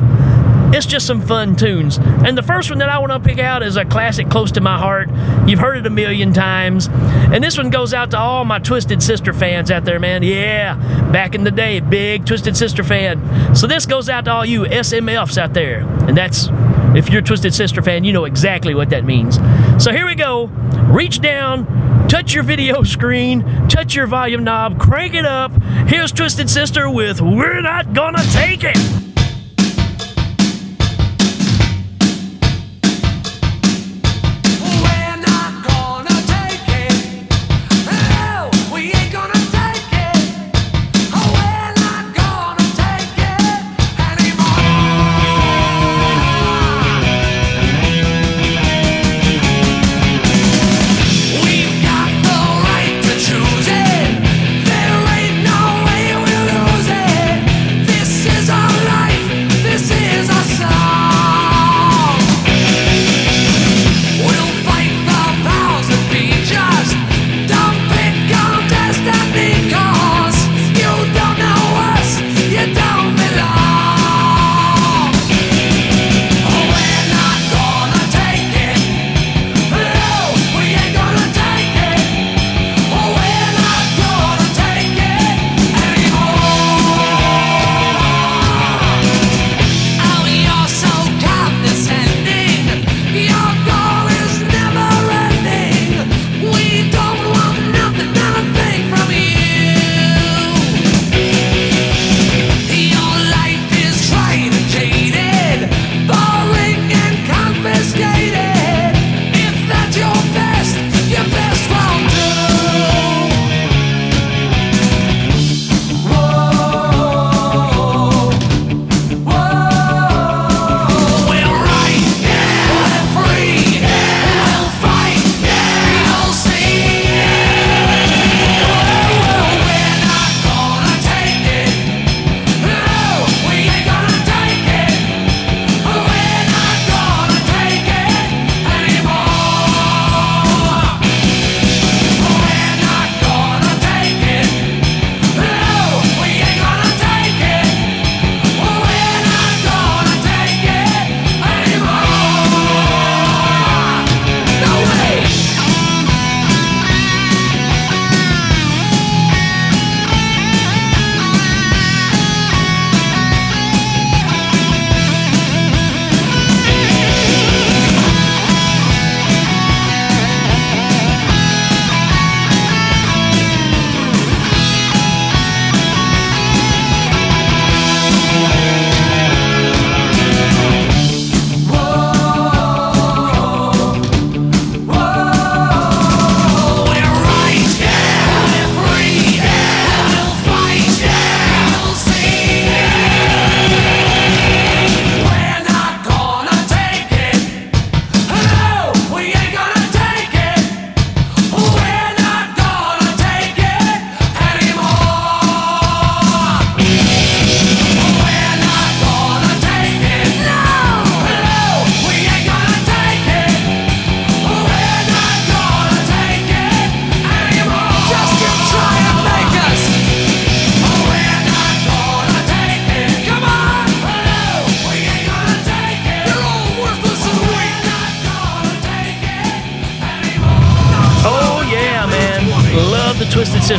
[0.74, 1.98] It's just some fun tunes.
[1.98, 4.62] And the first one that I want to pick out is a classic close to
[4.62, 5.10] my heart.
[5.48, 6.88] You've heard it a million times.
[6.88, 10.24] And this one goes out to all my Twisted Sister fans out there, man.
[10.24, 10.76] Yeah,
[11.12, 13.56] back in the day, big Twisted Sister fan.
[13.56, 15.80] So this goes out to all you SMFs out there.
[16.08, 16.48] And that's,
[16.96, 19.38] if you're a Twisted Sister fan, you know exactly what that means.
[19.82, 20.48] So here we go.
[20.88, 21.66] Reach down,
[22.08, 25.52] touch your video screen, touch your volume knob, crank it up.
[25.88, 29.07] Here's Twisted Sister with We're Not Gonna Take It.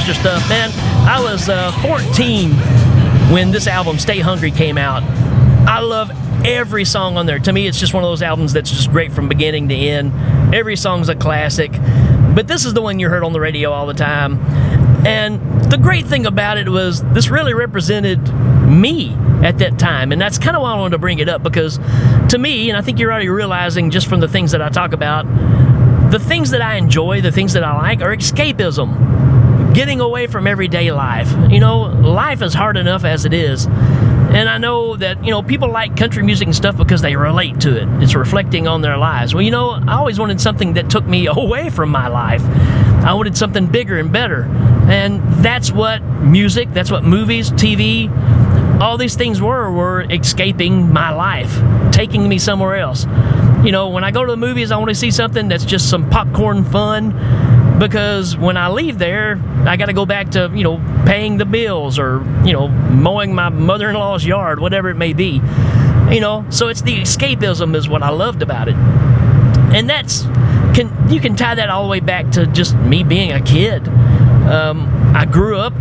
[0.09, 0.71] Sister stuff, man.
[1.07, 2.53] I was uh, 14
[3.31, 5.03] when this album "Stay Hungry" came out.
[5.68, 6.11] I love
[6.47, 7.38] every song on there.
[7.38, 10.55] To me, it's just one of those albums that's just great from beginning to end.
[10.55, 11.73] Every song's a classic,
[12.35, 14.38] but this is the one you heard on the radio all the time.
[15.07, 18.33] And the great thing about it was this really represented
[18.66, 21.42] me at that time, and that's kind of why I wanted to bring it up
[21.42, 21.77] because
[22.31, 24.94] to me, and I think you're already realizing just from the things that I talk
[24.94, 25.27] about,
[26.11, 29.28] the things that I enjoy, the things that I like, are escapism.
[29.79, 31.31] Getting away from everyday life.
[31.53, 33.67] You know, life is hard enough as it is.
[33.67, 37.61] And I know that, you know, people like country music and stuff because they relate
[37.61, 38.03] to it.
[38.03, 39.35] It's reflecting on their lives.
[39.35, 42.43] Well, you know, I always wanted something that took me away from my life.
[43.05, 44.47] I wanted something bigger and better.
[44.91, 48.11] And that's what music, that's what movies, TV,
[48.81, 51.57] all these things were were escaping my life,
[51.93, 53.05] taking me somewhere else.
[53.62, 55.88] You know, when I go to the movies, I want to see something that's just
[55.88, 57.12] some popcorn fun
[57.79, 61.45] because when I leave there, I got to go back to, you know, paying the
[61.45, 65.41] bills or, you know, mowing my mother in law's yard, whatever it may be.
[66.11, 68.75] You know, so it's the escapism is what I loved about it.
[69.75, 70.23] And that's
[70.75, 73.87] can you can tie that all the way back to just me being a kid.
[73.87, 75.75] Um, I grew up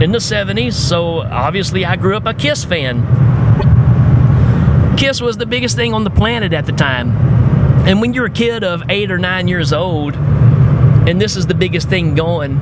[0.00, 3.04] in the 70s, so obviously I grew up a Kiss fan.
[4.96, 7.10] Kiss was the biggest thing on the planet at the time.
[7.86, 10.14] And when you're a kid of eight or nine years old,
[11.06, 12.58] and this is the biggest thing going,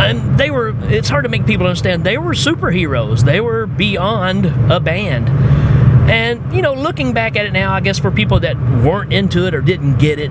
[0.00, 3.24] and they were, it's hard to make people understand, they were superheroes.
[3.24, 5.28] They were beyond a band.
[6.10, 9.46] And, you know, looking back at it now, I guess for people that weren't into
[9.46, 10.30] it or didn't get it,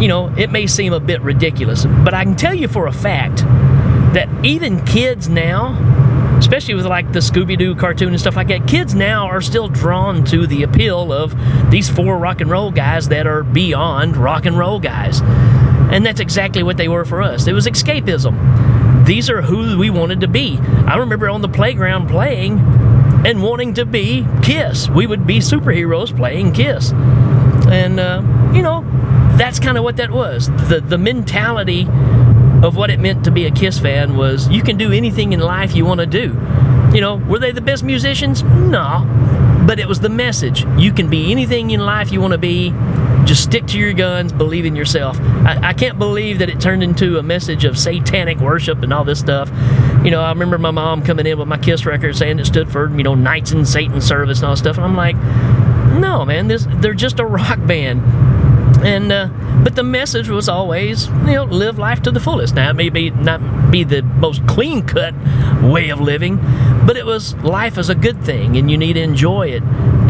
[0.00, 1.86] you know, it may seem a bit ridiculous.
[1.86, 3.38] But I can tell you for a fact
[4.14, 5.78] that even kids now,
[6.38, 9.68] especially with like the Scooby Doo cartoon and stuff like that, kids now are still
[9.68, 11.34] drawn to the appeal of
[11.70, 15.22] these four rock and roll guys that are beyond rock and roll guys.
[15.90, 17.46] And that's exactly what they were for us.
[17.46, 19.04] It was escapism.
[19.06, 20.58] These are who we wanted to be.
[20.86, 22.58] I remember on the playground playing
[23.26, 24.88] and wanting to be Kiss.
[24.88, 26.92] We would be superheroes playing Kiss.
[26.92, 28.22] And, uh,
[28.54, 28.82] you know,
[29.36, 30.48] that's kind of what that was.
[30.68, 31.86] The, the mentality
[32.62, 35.40] of what it meant to be a Kiss fan was you can do anything in
[35.40, 36.38] life you want to do.
[36.94, 38.42] You know, were they the best musicians?
[38.42, 39.04] No.
[39.66, 40.64] But it was the message.
[40.78, 42.70] You can be anything in life you want to be.
[43.24, 45.18] Just stick to your guns, believe in yourself.
[45.20, 49.04] I, I, can't believe that it turned into a message of satanic worship and all
[49.04, 49.48] this stuff.
[50.04, 52.70] You know, I remember my mom coming in with my Kiss record saying it stood
[52.70, 54.76] for, you know, Knights in Satan service and all this stuff.
[54.76, 55.16] And I'm like,
[55.98, 58.02] no, man, this they're just a rock band
[58.82, 59.28] and uh,
[59.62, 62.54] but the message was always you know live life to the fullest.
[62.54, 65.14] Now it may be not be the most clean cut
[65.62, 66.38] way of living
[66.86, 69.62] but it was life is a good thing and you need to enjoy it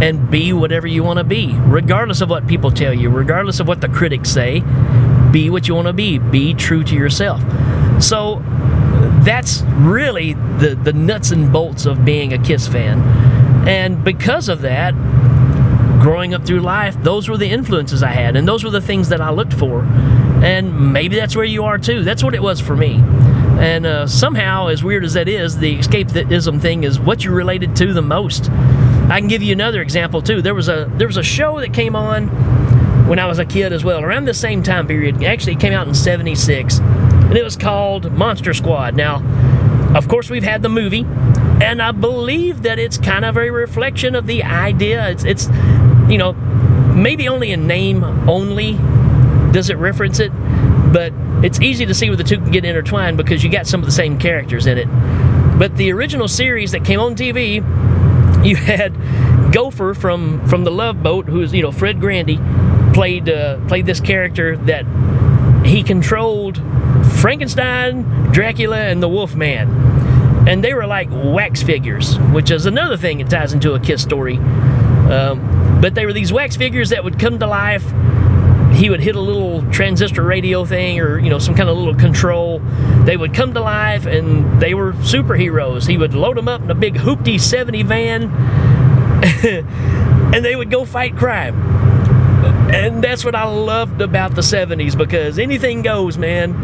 [0.02, 3.68] and be whatever you want to be regardless of what people tell you regardless of
[3.68, 4.62] what the critics say.
[5.30, 6.18] Be what you want to be.
[6.18, 7.40] Be true to yourself.
[8.02, 8.42] So
[9.24, 13.00] that's really the the nuts and bolts of being a kiss fan.
[13.68, 14.94] And because of that
[16.04, 19.08] growing up through life, those were the influences I had, and those were the things
[19.08, 19.84] that I looked for.
[20.44, 22.04] And maybe that's where you are too.
[22.04, 22.96] That's what it was for me.
[23.58, 27.74] And uh, somehow, as weird as that is, the escapism thing is what you related
[27.76, 28.50] to the most.
[28.50, 30.42] I can give you another example too.
[30.42, 32.28] There was a there was a show that came on
[33.08, 35.24] when I was a kid as well, around the same time period.
[35.24, 38.94] Actually, came out in '76, and it was called Monster Squad.
[38.94, 39.22] Now,
[39.96, 41.06] of course, we've had the movie,
[41.62, 45.08] and I believe that it's kind of a reflection of the idea.
[45.08, 45.48] It's it's
[46.08, 48.78] you know, maybe only in name only
[49.52, 50.30] does it reference it,
[50.92, 51.12] but
[51.44, 53.86] it's easy to see where the two can get intertwined because you got some of
[53.86, 54.88] the same characters in it.
[55.58, 57.56] But the original series that came on TV,
[58.44, 58.92] you had
[59.52, 62.40] Gopher from from the Love Boat, who's you know Fred Grandy,
[62.92, 64.84] played uh, played this character that
[65.64, 66.60] he controlled
[67.20, 69.68] Frankenstein, Dracula, and the Wolfman,
[70.48, 74.02] and they were like wax figures, which is another thing that ties into a Kiss
[74.02, 74.38] story.
[75.10, 77.84] Um, but they were these wax figures that would come to life.
[78.74, 81.94] He would hit a little transistor radio thing or, you know, some kind of little
[81.94, 82.58] control.
[83.04, 85.86] They would come to life and they were superheroes.
[85.86, 88.22] He would load them up in a big hoopty 70 van
[90.34, 91.54] and they would go fight crime.
[92.74, 96.54] And that's what I loved about the 70s because anything goes, man.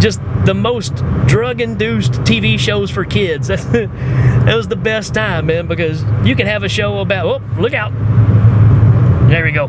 [0.00, 0.94] Just the most
[1.26, 3.48] drug induced TV shows for kids.
[3.48, 7.74] that was the best time, man, because you could have a show about, oh, look
[7.74, 7.92] out,
[9.28, 9.68] there we go.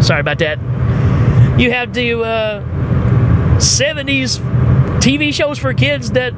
[0.00, 0.58] Sorry about that.
[1.60, 2.62] You have the uh,
[3.58, 4.38] 70s
[5.00, 6.32] TV shows for kids that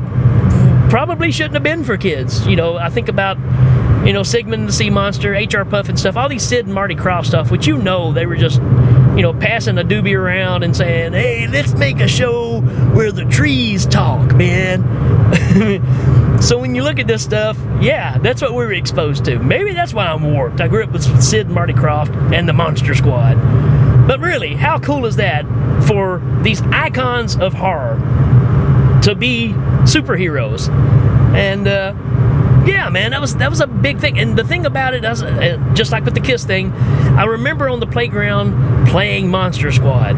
[0.91, 2.47] probably shouldn't have been for kids.
[2.47, 3.39] You know, I think about,
[4.07, 5.65] you know, Sigmund the Sea Monster, H.R.
[5.65, 8.61] Pufnstuf, all these Sid and Marty Krofft stuff, which you know they were just,
[9.17, 12.61] you know, passing a doobie around and saying, hey, let's make a show
[12.95, 14.83] where the trees talk, man.
[16.43, 19.39] So when you look at this stuff, yeah, that's what we were exposed to.
[19.39, 20.61] Maybe that's why I'm warped.
[20.61, 23.37] I grew up with Sid Marty Krofft and the Monster Squad.
[24.09, 25.47] But really, how cool is that
[25.87, 27.95] for these icons of horror
[29.05, 29.51] to be
[29.85, 30.69] superheroes?
[31.33, 31.95] And uh,
[32.67, 34.19] yeah, man, that was that was a big thing.
[34.19, 37.81] And the thing about it, uh, just like with the Kiss thing, I remember on
[37.81, 40.17] the playground playing Monster Squad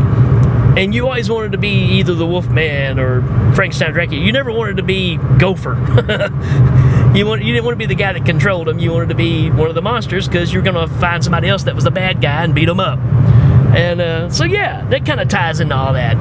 [0.76, 3.22] and you always wanted to be either the Wolfman or
[3.54, 4.20] Frankenstein Dracula.
[4.20, 5.74] You never wanted to be Gopher.
[7.14, 8.80] you want, you didn't want to be the guy that controlled them.
[8.80, 11.76] You wanted to be one of the monsters because you're to find somebody else that
[11.76, 12.98] was the bad guy and beat them up.
[12.98, 16.16] And uh, so yeah, that kind of ties into all that.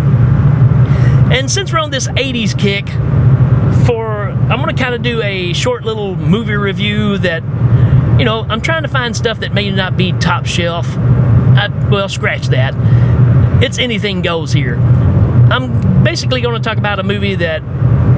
[1.32, 2.86] And since we're on this 80s kick,
[4.50, 7.44] I'm going to kind of do a short little movie review that,
[8.20, 10.88] you know, I'm trying to find stuff that may not be top shelf.
[10.98, 12.74] I, well, scratch that
[13.64, 14.76] it's anything goes here.
[14.78, 17.62] I'm basically going to talk about a movie that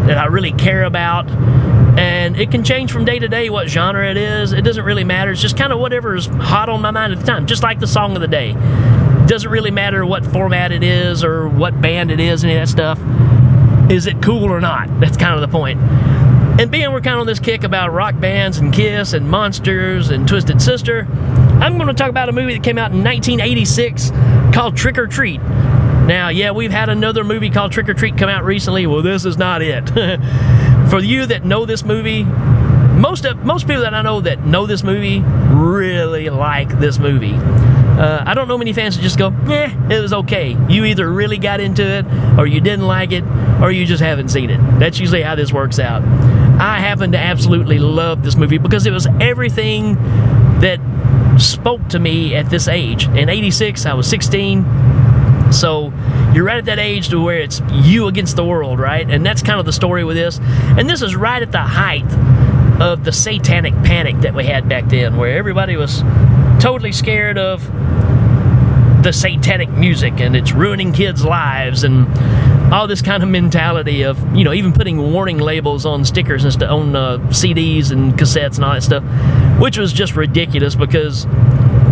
[0.07, 4.09] that I really care about, and it can change from day to day what genre
[4.09, 4.53] it is.
[4.53, 5.31] It doesn't really matter.
[5.31, 7.79] It's just kind of whatever is hot on my mind at the time, just like
[7.79, 8.51] the song of the day.
[8.51, 12.61] It doesn't really matter what format it is or what band it is, any of
[12.61, 12.99] that stuff.
[13.89, 14.99] Is it cool or not?
[14.99, 15.79] That's kind of the point.
[16.59, 20.09] And being we're kind of on this kick about rock bands and Kiss and Monsters
[20.09, 21.05] and Twisted Sister,
[21.61, 24.11] I'm going to talk about a movie that came out in 1986
[24.53, 25.41] called Trick or Treat.
[25.41, 28.87] Now, yeah, we've had another movie called Trick or Treat come out recently.
[28.87, 29.89] Well, this is not it.
[30.89, 34.65] For you that know this movie, most of most people that I know that know
[34.65, 37.35] this movie really like this movie.
[37.97, 41.09] Uh, I don't know many fans that just go, "Yeah, it was okay." You either
[41.09, 42.05] really got into it,
[42.37, 43.23] or you didn't like it,
[43.61, 44.59] or you just haven't seen it.
[44.79, 46.03] That's usually how this works out.
[46.59, 49.95] I happen to absolutely love this movie because it was everything
[50.59, 50.79] that
[51.37, 53.07] spoke to me at this age.
[53.07, 54.65] In '86, I was 16.
[55.51, 55.93] So
[56.33, 59.09] you're right at that age to where it's you against the world, right?
[59.09, 60.39] And that's kind of the story with this.
[60.77, 62.11] And this is right at the height
[62.81, 66.01] of the satanic panic that we had back then, where everybody was
[66.59, 67.63] totally scared of
[69.03, 72.07] the satanic music and it's ruining kids' lives and
[72.73, 76.51] all this kind of mentality of you know even putting warning labels on stickers and
[76.51, 79.03] st- on uh, CDs and cassettes and all that stuff,
[79.61, 81.25] which was just ridiculous because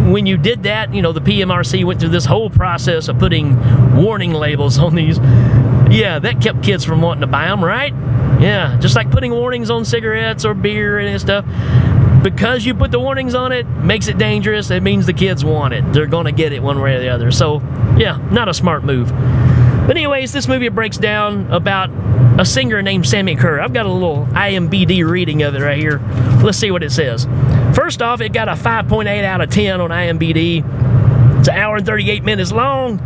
[0.07, 3.55] when you did that, you know the PMRC went through this whole process of putting
[3.95, 5.19] warning labels on these.
[5.89, 7.93] Yeah, that kept kids from wanting to buy them, right?
[8.41, 11.45] Yeah, just like putting warnings on cigarettes or beer and stuff
[12.23, 15.73] because you put the warnings on it makes it dangerous it means the kids want
[15.73, 15.83] it.
[15.93, 17.31] They're going to get it one way or the other.
[17.31, 17.59] So
[17.97, 19.09] yeah not a smart move.
[19.09, 21.89] But anyways this movie breaks down about
[22.39, 23.59] a singer named Sammi Curr.
[23.59, 25.99] I've got a little imbd reading of it right here.
[26.41, 27.25] Let's see what it says.
[27.75, 30.83] First off it got a 5.8 out of 10 on imbd
[31.43, 33.01] it's an hour and 38 minutes long.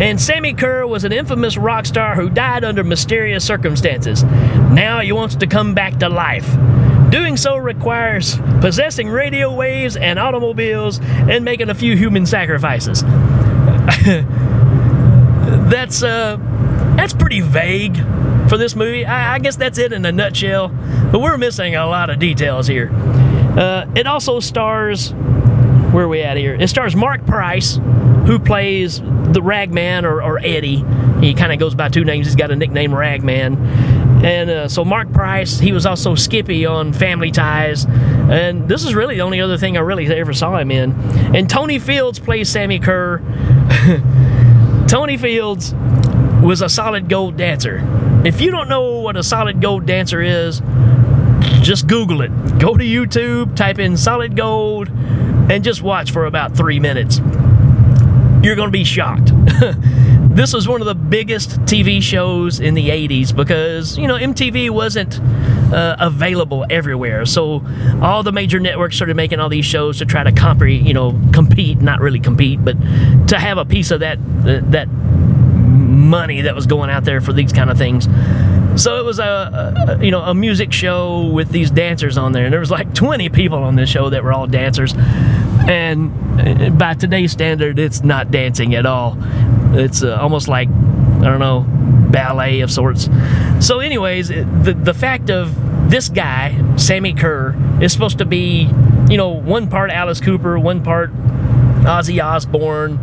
[0.00, 4.22] And Sammi Curr was an infamous rock star who died under mysterious circumstances.
[4.22, 6.48] Now he wants to come back to life.
[7.14, 13.02] Doing so requires possessing radio waves and automobiles and making a few human sacrifices.
[15.70, 16.36] that's uh
[16.96, 17.96] that's pretty vague
[18.48, 19.06] for this movie.
[19.06, 20.70] I, I, guess that's it in a nutshell.
[21.12, 22.90] But we're missing a lot of details here.
[22.92, 26.56] Uh, it also stars where are we at here?
[26.56, 27.76] It stars Mark Price,
[28.26, 30.84] who plays the Ragman or, or Eddie.
[31.20, 32.26] He kind of goes by two names.
[32.26, 33.54] He's got a nickname Ragman.
[34.22, 37.84] And uh, so Mark Price, he was also Skippy on Family Ties.
[37.84, 40.92] And this is really the only other thing I really ever saw him in.
[41.34, 43.20] And Tony Fields plays Sammi Curr.
[44.88, 45.74] Tony Fields
[46.42, 47.82] was a solid gold dancer.
[48.24, 50.62] If you don't know what a solid gold dancer is,
[51.60, 52.30] just Google it.
[52.58, 57.18] Go to YouTube, type in solid gold, and just watch for about three minutes.
[58.42, 59.32] You're going to be shocked.
[60.34, 64.70] this was one of the biggest TV shows in the 80s because, you know, MTV
[64.70, 65.20] wasn't
[65.72, 67.24] uh, available everywhere.
[67.24, 67.64] So
[68.02, 71.18] all the major networks started making all these shows to try to compre- you know,
[71.32, 72.76] compete, not really compete, but
[73.28, 77.32] to have a piece of that uh, that money that was going out there for
[77.32, 78.06] these kind of things.
[78.76, 82.44] So it was a, a, you know a music show with these dancers on there,
[82.44, 84.94] and there was like 20 people on this show that were all dancers.
[85.66, 89.16] And by today's standard, it's not dancing at all.
[89.74, 91.64] It's uh, almost like I don't know
[92.10, 93.08] ballet of sorts.
[93.60, 95.54] So, anyways, the the fact of
[95.90, 98.68] this guy, Sammi Curr, is supposed to be
[99.08, 101.12] you know one part Alice Cooper, one part
[101.84, 102.98] Ozzy Osbourne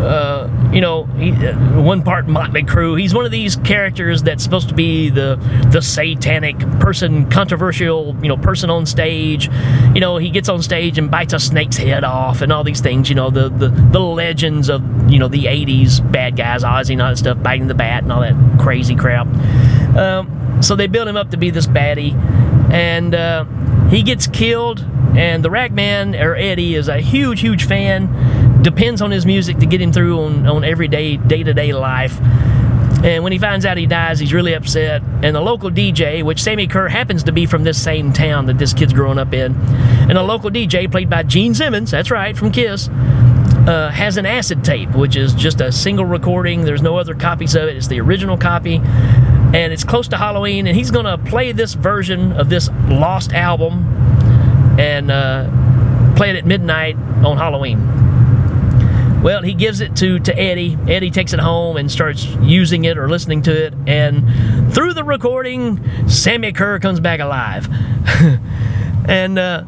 [0.00, 3.00] uh, you know, he, uh, one part Motley Crue.
[3.00, 5.36] He's one of these characters that's supposed to be the
[5.70, 9.50] the satanic person, controversial, you know, person on stage.
[9.94, 12.80] You know, he gets on stage and bites a snake's head off, and all these
[12.80, 13.08] things.
[13.08, 17.02] You know, the the, the legends of you know the '80s bad guys, Ozzy and
[17.02, 19.26] all that stuff, biting the bat and all that crazy crap.
[19.96, 22.14] Um, so they build him up to be this baddie,
[22.72, 23.44] and uh,
[23.88, 24.84] he gets killed.
[25.16, 28.06] And the Ragman or Eddie is a huge, huge fan
[28.62, 32.18] depends on his music to get him through on, on everyday day to day life.
[33.04, 35.02] And when he finds out he dies, he's really upset.
[35.22, 38.58] And the local DJ, which Sammi Curr happens to be from this same town that
[38.58, 42.36] this kid's growing up in, and a local DJ played by Gene Simmons, that's right,
[42.36, 46.64] from Kiss, uh, has an acid tape, which is just a single recording.
[46.64, 47.76] There's no other copies of it.
[47.76, 48.76] It's the original copy.
[48.76, 53.32] And it's close to Halloween, and he's going to play this version of this lost
[53.32, 53.86] album
[54.78, 57.78] and uh, play it at midnight on Halloween.
[59.22, 60.78] Well, he gives it to, to Eddie.
[60.86, 63.74] Eddie takes it home and starts using it or listening to it.
[63.86, 67.68] And through the recording, Sammi Curr comes back alive.
[69.08, 69.64] and uh,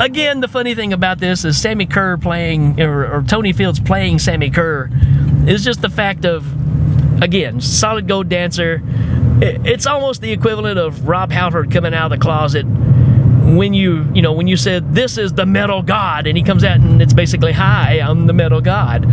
[0.00, 4.18] again, the funny thing about this is Sammi Curr playing, or, or Tony Fields playing
[4.18, 4.90] Sammi Curr,
[5.46, 8.82] is just the fact of, again, solid gold dancer,
[9.42, 12.64] it, it's almost the equivalent of Rob Halford coming out of the closet
[13.44, 16.64] when you you know when you said this is the metal god and he comes
[16.64, 19.04] out and it's basically hi i'm the metal god.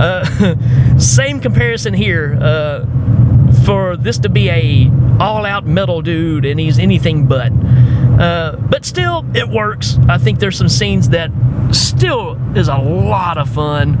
[0.00, 2.84] Uh, same comparison here uh,
[3.64, 7.52] for this to be a all-out metal dude and he's anything but.
[8.18, 9.98] Uh, but still it works.
[10.08, 11.30] I think there's some scenes that
[11.72, 13.96] still is a lot of fun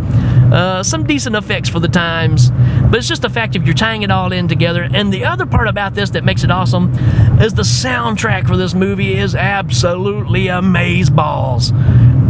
[0.52, 2.50] uh, some decent effects for the times,
[2.90, 4.86] but it's just the fact of you're tying it all in together.
[4.92, 6.92] And the other part about this that makes it awesome
[7.40, 11.72] is the soundtrack for this movie is absolutely amazeballs.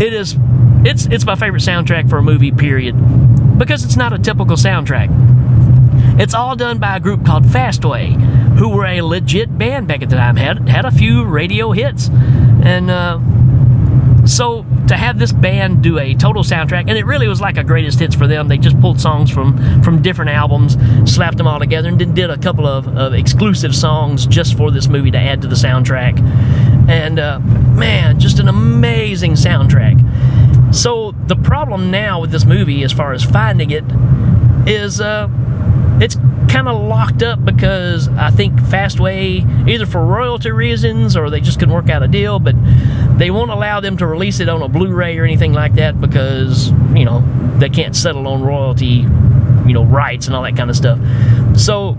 [0.00, 0.36] It is,
[0.84, 2.52] it's it's my favorite soundtrack for a movie.
[2.52, 2.94] Period,
[3.58, 5.10] because it's not a typical soundtrack.
[6.20, 8.12] It's all done by a group called Fastway,
[8.56, 10.36] who were a legit band back at the time.
[10.36, 12.88] had had a few radio hits, and.
[12.88, 13.18] Uh,
[14.24, 17.64] so to have this band do a total soundtrack, and it really was like a
[17.64, 18.48] greatest hits for them.
[18.48, 20.76] They just pulled songs from from different albums,
[21.12, 24.88] slapped them all together, and did a couple of, of exclusive songs just for this
[24.88, 26.20] movie to add to the soundtrack.
[26.88, 30.74] And uh, man, just an amazing soundtrack.
[30.74, 33.84] So the problem now with this movie, as far as finding it,
[34.66, 35.28] is uh,
[36.03, 36.16] it's
[36.48, 41.61] kind of locked up because I think Fastway, either for royalty reasons or they just
[41.61, 42.57] couldn't work out a deal, but
[43.16, 46.70] they won't allow them to release it on a Blu-ray or anything like that because
[46.92, 47.20] you know
[47.59, 49.07] they can't settle on royalty,
[49.66, 50.98] you know, rights and all that kind of stuff.
[51.57, 51.96] So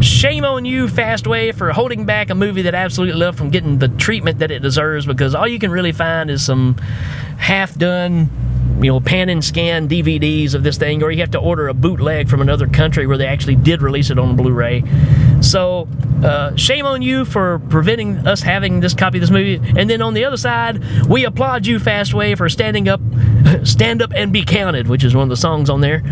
[0.00, 3.78] shame on you, Fastway, for holding back a movie that I absolutely love from getting
[3.78, 6.74] the treatment that it deserves because all you can really find is some
[7.38, 8.30] half done
[8.80, 11.74] you know, pan and scan DVDs of this thing, or you have to order a
[11.74, 14.82] bootleg from another country where they actually did release it on Blu-ray.
[15.40, 15.88] So,
[16.24, 19.60] uh, shame on you for preventing us having this copy of this movie.
[19.78, 23.00] And then on the other side, we applaud you, Fastway, for standing up,
[23.64, 26.02] stand up and be counted, which is one of the songs on there,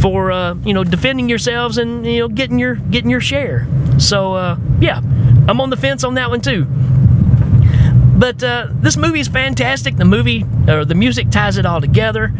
[0.00, 3.66] for uh, you know defending yourselves and you know getting your getting your share.
[3.98, 4.98] So, uh, yeah,
[5.46, 6.66] I'm on the fence on that one too.
[8.20, 9.96] But uh, this movie is fantastic.
[9.96, 12.30] The movie or the music ties it all together.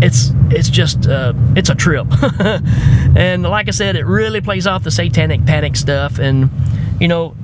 [0.00, 2.06] It's it's just uh, it's a trip,
[3.16, 6.20] and like I said, it really plays off the satanic panic stuff.
[6.20, 6.48] And
[7.00, 7.34] you know,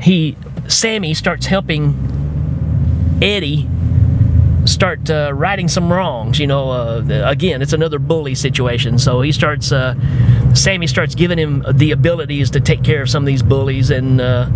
[0.00, 0.36] he
[0.68, 3.68] Sammy starts helping Eddie
[4.64, 6.38] start uh, righting some wrongs.
[6.38, 8.98] You know, uh, again, it's another bully situation.
[8.98, 9.94] So he starts, uh,
[10.54, 14.20] Sammy starts giving him the abilities to take care of some of these bullies, and
[14.20, 14.48] uh,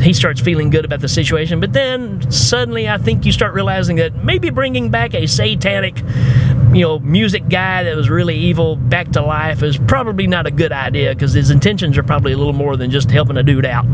[0.00, 1.60] he starts feeling good about the situation.
[1.60, 5.98] But then suddenly, I think you start realizing that maybe bringing back a satanic,
[6.72, 10.50] you know, music guy that was really evil back to life is probably not a
[10.50, 13.66] good idea because his intentions are probably a little more than just helping a dude
[13.66, 13.86] out.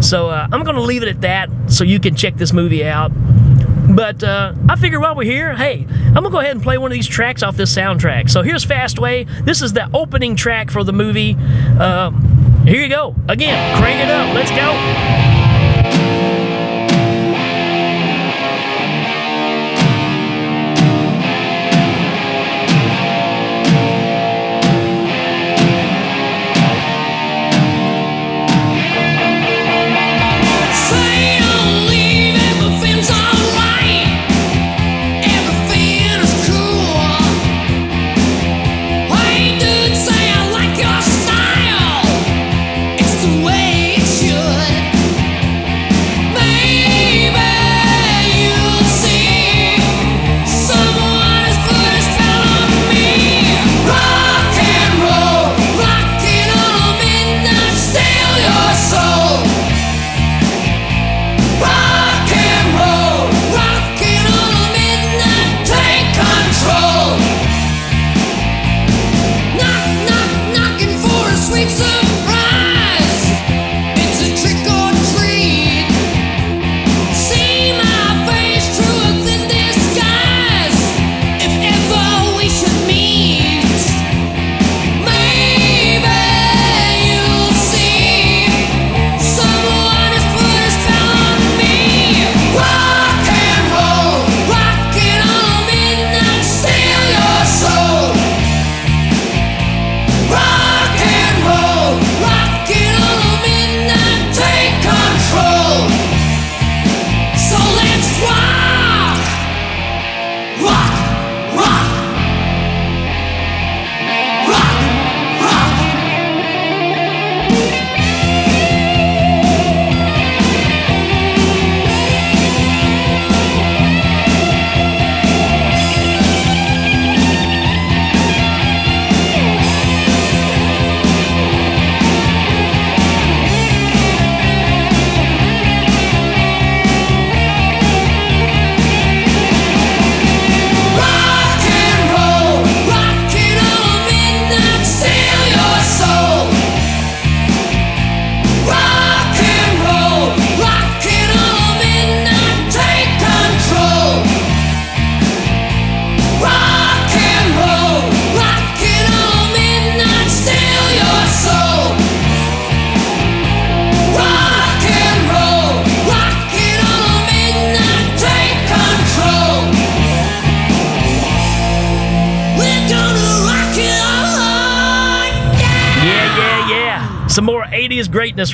[0.00, 2.84] So uh, I'm going to leave it at that so you can check this movie
[2.84, 3.12] out.
[3.94, 6.90] But uh, I figure while we're here, hey, I'm gonna go ahead and play one
[6.90, 8.30] of these tracks off this soundtrack.
[8.30, 9.28] So here's Fastway.
[9.44, 11.34] This is the opening track for the movie.
[11.78, 13.14] Um, here you go.
[13.28, 14.34] Again, crank it up.
[14.34, 15.31] Let's go.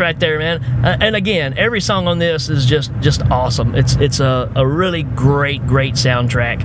[0.01, 0.62] Right there, man.
[0.85, 3.74] Uh, and again, every song on this is just just awesome.
[3.74, 6.64] It's it's a, a really great great soundtrack.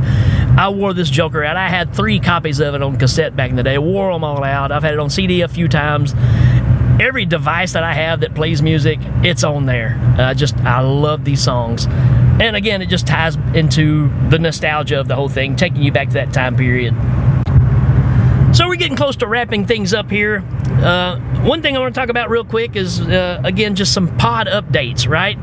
[0.58, 1.58] I wore this Joker out.
[1.58, 3.78] I had three copies of it on cassette back in the day.
[3.78, 4.72] Wore them all out.
[4.72, 6.14] I've had it on CD a few times.
[7.00, 10.00] Every device that I have that plays music, it's on there.
[10.18, 11.88] I just I love these songs.
[12.40, 16.10] And again, it just ties into the nostalgia of the whole thing, taking you back
[16.10, 16.94] to that time period.
[18.56, 20.44] So we're getting close to wrapping things up here.
[20.84, 24.18] Uh, one thing I want to talk about real quick is, uh, again, just some
[24.18, 25.38] pod updates, right?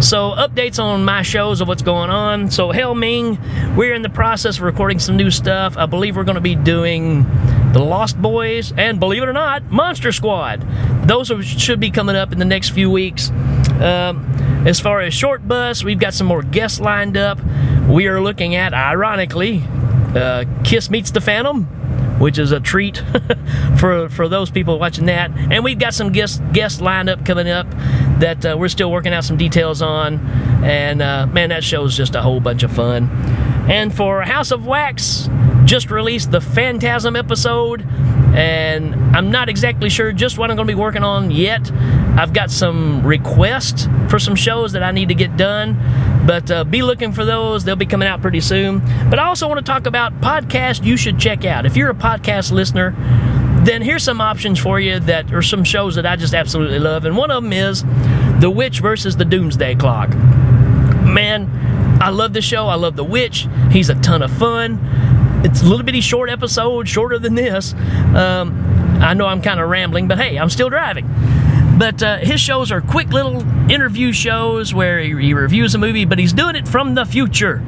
[0.00, 2.48] So, updates on my shows of what's going on.
[2.50, 3.38] So, Hail Ming,
[3.76, 5.76] we're in the process of recording some new stuff.
[5.76, 7.24] I believe we're going to be doing
[7.72, 10.64] The Lost Boys and, believe it or not, Monster Squad.
[11.08, 13.30] Those are, should be coming up in the next few weeks.
[13.80, 14.24] Um,
[14.64, 17.40] as far as Short Bus, we've got some more guests lined up.
[17.88, 19.60] We are looking at, ironically,
[20.14, 21.68] uh, Kiss Meets the Phantom
[22.18, 23.02] which is a treat
[23.78, 25.30] for for those people watching that.
[25.50, 27.66] And we've got some guests guests lined up coming up
[28.18, 30.20] that uh, we're still working out some details on.
[30.64, 33.08] And uh, man, that show is just a whole bunch of fun.
[33.68, 35.28] And for House of Whacks,
[35.64, 37.82] just released the Phantasm episode,
[38.34, 41.70] and I'm not exactly sure just what I'm going to be working on yet.
[42.16, 45.74] I've got some requests for some shows that I need to get done,
[46.24, 47.64] but uh, be looking for those.
[47.64, 48.78] They'll be coming out pretty soon.
[49.10, 51.66] But I also want to talk about podcasts you should check out.
[51.66, 52.94] If you're a podcast listener,
[53.64, 57.06] then here's some options for you that are some shows that I just absolutely love.
[57.06, 57.82] And one of them is
[58.38, 60.10] The Witch versus the Doomsday Clock.
[60.10, 61.50] Man,
[62.00, 62.68] I love the show.
[62.68, 63.48] I love The Witch.
[63.72, 64.78] He's a ton of fun.
[65.44, 67.74] It's a little bitty short episode, shorter than this.
[68.14, 71.10] Um, I know I'm kind of rambling, but hey, I'm still driving.
[71.78, 76.04] But uh, his shows are quick little interview shows where he, he, reviews a movie,
[76.04, 77.62] but he's doing it from the future.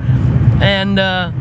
[0.61, 1.33] And uh,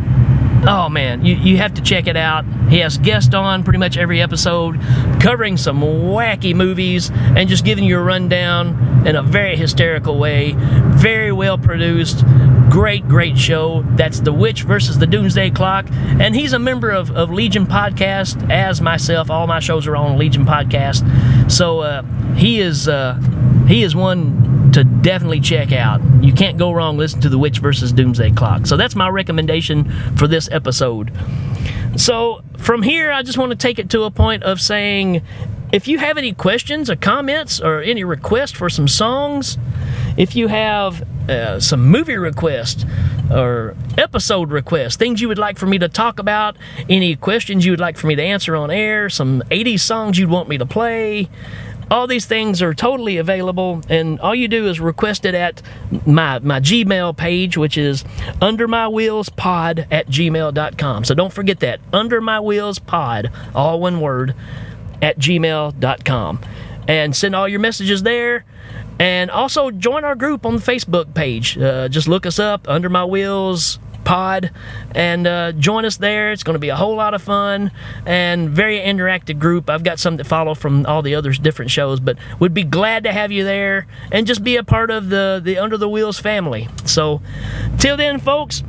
[0.67, 2.45] oh man, you, you have to check it out.
[2.69, 4.79] He has guests on pretty much every episode,
[5.19, 10.53] covering some wacky movies and just giving you a rundown in a very hysterical way.
[10.57, 12.25] Very well produced.
[12.69, 13.83] Great, great show.
[13.91, 15.85] That's The Witch versus the Doomsday Clock.
[15.91, 19.29] And he's a member of, of Legion Podcast, as myself.
[19.29, 21.51] All my shows are on Legion Podcast.
[21.51, 22.01] So uh,
[22.33, 23.19] he is uh,
[23.67, 26.01] he is one to definitely check out.
[26.21, 28.65] You can't go wrong listening to The Witch versus Doomsday Clock.
[28.65, 31.11] So that's my recommendation for this episode.
[31.95, 35.21] So from here, I just want to take it to a point of saying
[35.71, 39.57] if you have any questions or comments or any requests for some songs,
[40.17, 42.85] if you have uh, some movie requests
[43.31, 46.55] or episode requests, things you would like for me to talk about,
[46.89, 50.29] any questions you would like for me to answer on air, some 80s songs you'd
[50.29, 51.29] want me to play,
[51.91, 55.61] all these things are totally available and all you do is request it at
[56.05, 58.03] my, my gmail page which is
[58.41, 63.79] under my wheels pod at gmail.com so don't forget that under my wheels pod all
[63.79, 64.35] one word
[65.01, 66.39] at gmail.com
[66.87, 68.45] and send all your messages there
[68.99, 71.57] and also join our group on the facebook page.
[71.57, 74.51] Uh, just look us up under my wheels pod
[74.91, 76.31] and uh, join us there.
[76.31, 77.71] It's going to be a whole lot of fun
[78.05, 79.69] and very interactive group.
[79.69, 83.03] I've got some that follow from all the other different shows, but would be glad
[83.03, 86.19] to have you there and just be a part of the the Under the Wheels
[86.19, 86.69] family.
[86.85, 87.21] So,
[87.77, 88.63] till then, folks.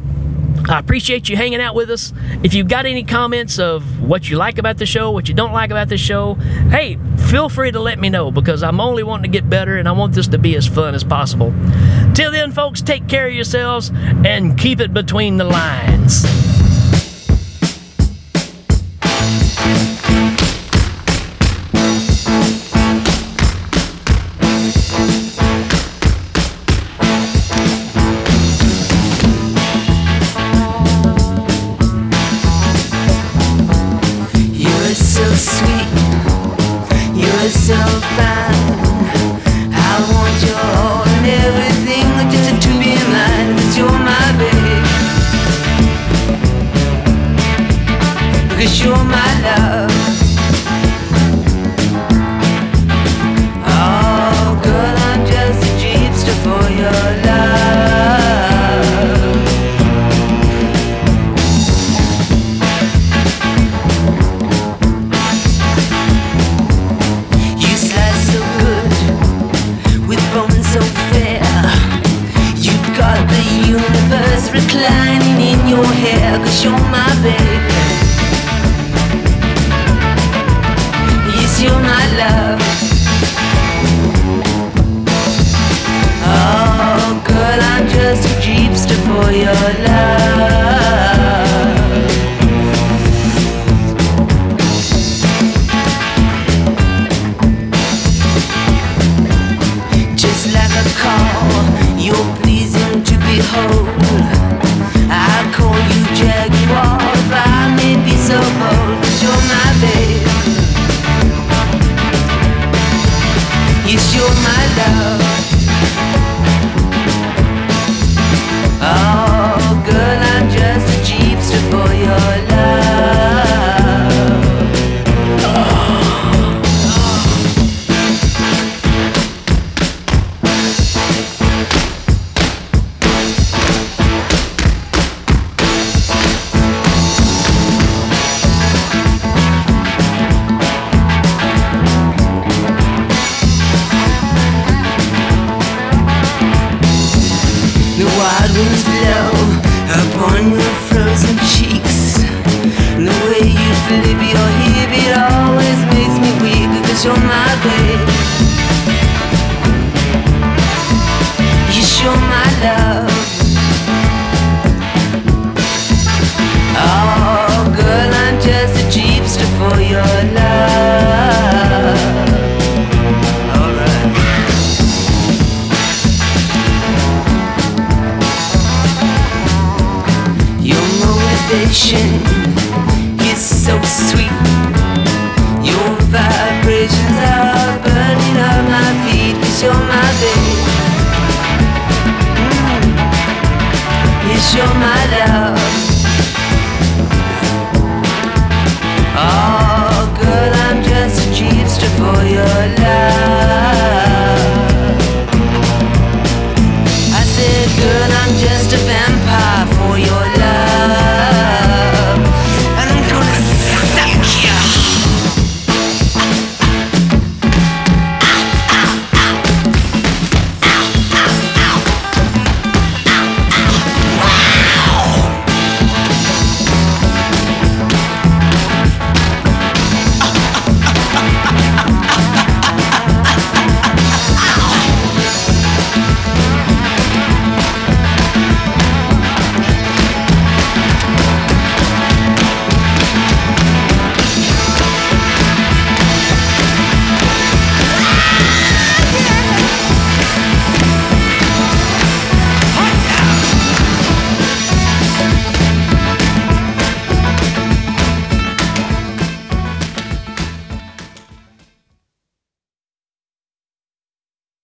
[0.68, 2.12] I appreciate you hanging out with us.
[2.42, 5.52] If you've got any comments of what you like about the show, what you don't
[5.52, 6.34] like about the show,
[6.70, 6.98] hey,
[7.28, 9.92] feel free to let me know because I'm only wanting to get better and I
[9.92, 11.54] want this to be as fun as possible.
[12.14, 13.92] Till then, folks, take care of yourselves
[14.24, 16.45] and keep it between the lines.